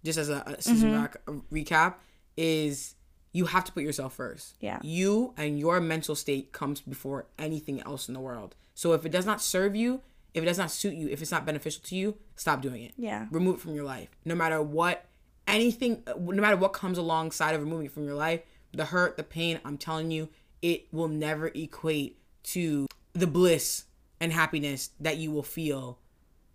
[0.05, 1.03] just as a, a season Mm-hmm.
[1.03, 1.95] rec- recap,
[2.37, 2.95] is
[3.33, 4.57] you have to put yourself first.
[4.61, 4.79] Yeah.
[4.83, 8.55] You and your mental state comes before anything else in the world.
[8.75, 10.01] So if it does not serve you,
[10.35, 12.93] if it does not suit you, if it's not beneficial to you, stop doing it.
[12.97, 13.27] Yeah.
[13.31, 14.09] Remove it from your life.
[14.25, 15.05] No matter what,
[15.47, 18.41] anything, no matter what comes alongside of removing it from your life,
[18.73, 20.29] the hurt, the pain, I'm telling you,
[20.63, 23.85] it will never equate to the bliss
[24.21, 25.99] and happiness that you will feel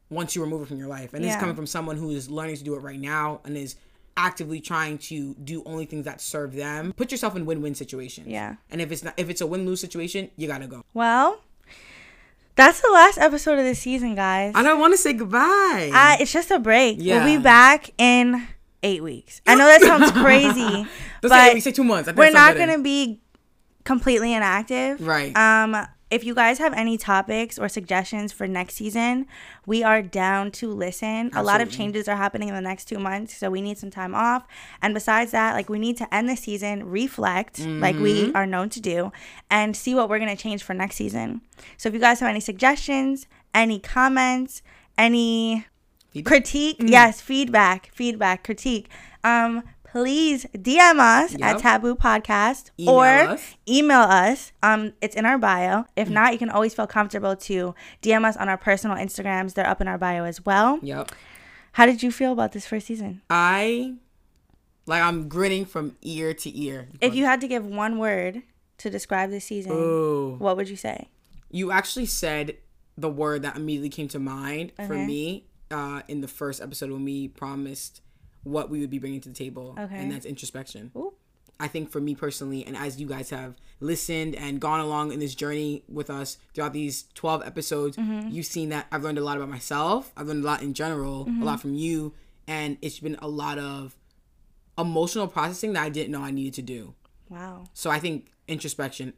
[0.09, 1.13] once you remove it from your life.
[1.13, 3.57] And this is coming from someone who is learning to do it right now and
[3.57, 3.75] is
[4.17, 6.93] actively trying to do only things that serve them.
[6.93, 8.27] Put yourself in win-win situations.
[8.27, 8.55] Yeah.
[8.69, 10.83] And if it's not if it's a win-lose situation, you gotta go.
[10.93, 11.41] Well,
[12.55, 14.53] that's the last episode of the season, guys.
[14.55, 15.91] I don't want to say goodbye.
[15.93, 16.97] Uh, it's just a break.
[16.99, 17.25] Yeah.
[17.25, 18.47] We'll be back in
[18.83, 19.41] eight weeks.
[19.45, 20.87] I know that sounds crazy,
[21.21, 22.11] but say we say two months.
[22.13, 23.21] We're not gonna be
[23.83, 25.05] completely inactive.
[25.05, 25.35] Right.
[25.35, 29.25] Um, if you guys have any topics or suggestions for next season,
[29.65, 31.31] we are down to listen.
[31.33, 33.89] A lot of changes are happening in the next two months, so we need some
[33.89, 34.45] time off.
[34.81, 38.37] And besides that, like we need to end the season, reflect, like we Mm-hmm.
[38.37, 39.11] are known to do,
[39.49, 41.41] and see what we're gonna change for next season.
[41.77, 44.61] So if you guys have any suggestions, any comments,
[44.97, 45.65] any
[46.11, 46.31] Feedback?
[46.31, 48.89] critique, yes, feedback, feedback, critique.
[49.23, 49.63] Um,
[49.95, 53.55] please DM us at Taboo Podcast Email or us.
[53.65, 54.51] email us.
[54.61, 55.85] Um, it's in our bio.
[55.95, 59.53] If not, you can always feel comfortable to DM us on our personal Instagrams.
[59.53, 60.79] They're up in our bio as well.
[60.81, 61.13] Yep.
[61.71, 63.21] How did you feel about this first season?
[63.29, 63.93] I
[64.85, 66.89] like I'm grinning from ear to ear.
[66.99, 68.43] If you had to give one word
[68.79, 70.35] to describe this season, Ooh.
[70.39, 71.07] what would you say?
[71.51, 72.57] you actually said
[72.97, 77.05] the word that immediately came to mind for me uh, in the first episode when
[77.05, 78.01] we promised
[78.45, 79.97] what we would be bringing to the table, Okay.
[79.97, 80.91] and that's introspection.
[80.95, 81.13] Ooh.
[81.59, 85.19] I think for me personally, and as you guys have listened and gone along in
[85.19, 88.29] this journey with us throughout these 12 episodes, Mm-hmm.
[88.29, 90.11] you've seen that I've learned a lot about myself.
[90.17, 91.41] I've learned a lot in general, Mm-hmm.
[91.41, 92.13] a lot from you,
[92.47, 93.95] and it's been a lot of
[94.77, 96.93] emotional processing that I didn't know I needed to do.
[97.29, 97.63] Wow.
[97.73, 99.13] So I think introspection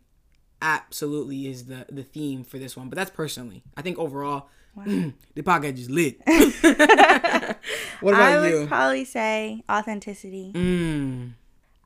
[0.62, 2.90] absolutely is the the theme for this one.
[2.90, 3.64] But that's personally.
[3.76, 4.50] I think overall,
[5.36, 6.20] the podcast just lit.
[8.02, 8.38] what about you?
[8.38, 8.68] I would you?
[8.68, 10.52] probably say authenticity.
[10.54, 11.32] mm,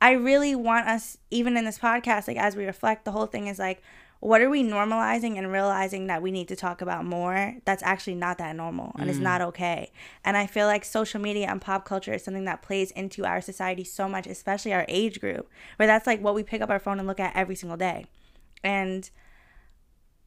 [0.00, 3.46] I really want us, even in this podcast, like as we reflect, the whole thing
[3.46, 3.82] is like,
[4.22, 8.14] what are we normalizing and realizing that we need to talk about more that's actually
[8.14, 9.90] not that normal and it's not okay.
[10.24, 13.40] And I feel like social media and pop culture is something that plays into our
[13.40, 16.78] society so much, especially our age group, where that's like what we pick up our
[16.78, 18.06] phone and look at every single day.
[18.62, 19.10] And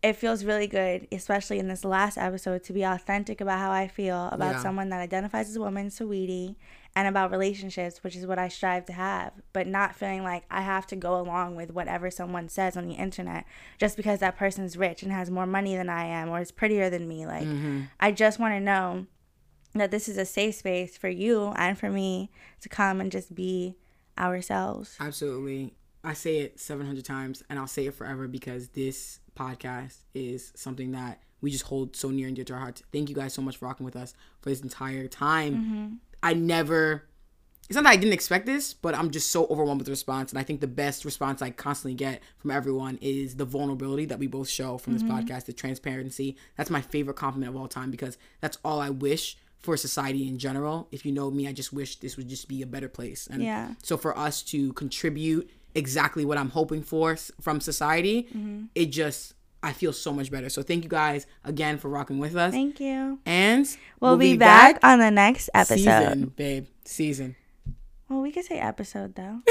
[0.06, 3.88] it feels really good, especially in this last episode, to be authentic about how I
[3.88, 4.62] feel about Yeah.
[4.62, 6.58] someone that identifies as a woman, sweetie,
[6.96, 10.62] and about relationships, which is what I strive to have, but not feeling like I
[10.62, 13.46] have to go along with whatever someone says on the internet
[13.80, 16.90] just because that person's rich and has more money than I am or is prettier
[16.90, 17.26] than me.
[17.26, 17.82] Like, mm-hmm.
[18.00, 19.08] I just want to know
[19.74, 22.32] that this is a safe space for you and for me
[22.62, 23.76] to come and just be
[24.18, 24.96] ourselves.
[25.00, 25.74] absolutely.
[26.04, 30.92] I say it 700 times and I'll say it forever because this podcast is something
[30.92, 32.84] that we just hold so near and dear to our hearts.
[32.92, 35.56] Thank you guys so much for rocking with us for this entire time.
[35.56, 35.94] Mm-hmm.
[36.24, 37.04] I never
[37.68, 40.32] it's not that I didn't expect this, but I'm just so overwhelmed with the response.
[40.32, 44.20] And I think the best response I constantly get from everyone is the vulnerability that
[44.20, 45.18] we both show from this mm-hmm.
[45.18, 46.38] podcast, the transparency.
[46.58, 50.38] That's my favorite compliment of all time because that's all I wish for society in
[50.38, 50.88] general.
[50.92, 53.26] If you know me, I just wish this would just be a better place.
[53.26, 53.74] And Yeah.
[53.82, 58.28] so for us to contribute exactly what I'm hoping for from society,
[58.74, 60.50] it just, I feel so much better.
[60.50, 62.54] So thank you guys again for rocking with us.
[62.54, 63.20] Thank you.
[63.26, 63.68] and
[64.00, 65.78] We'll, be, back, on the next episode.
[65.78, 66.68] Season, babe.
[66.86, 67.36] Season.
[68.10, 69.42] Well, we could say episode though.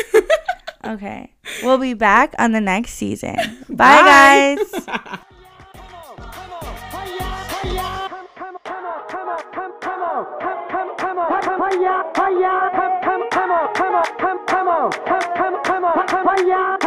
[0.84, 1.32] okay.
[1.62, 3.36] We'll be back on the next season.
[3.68, 4.86] Bye, guys.
[16.36, 16.83] 哎呀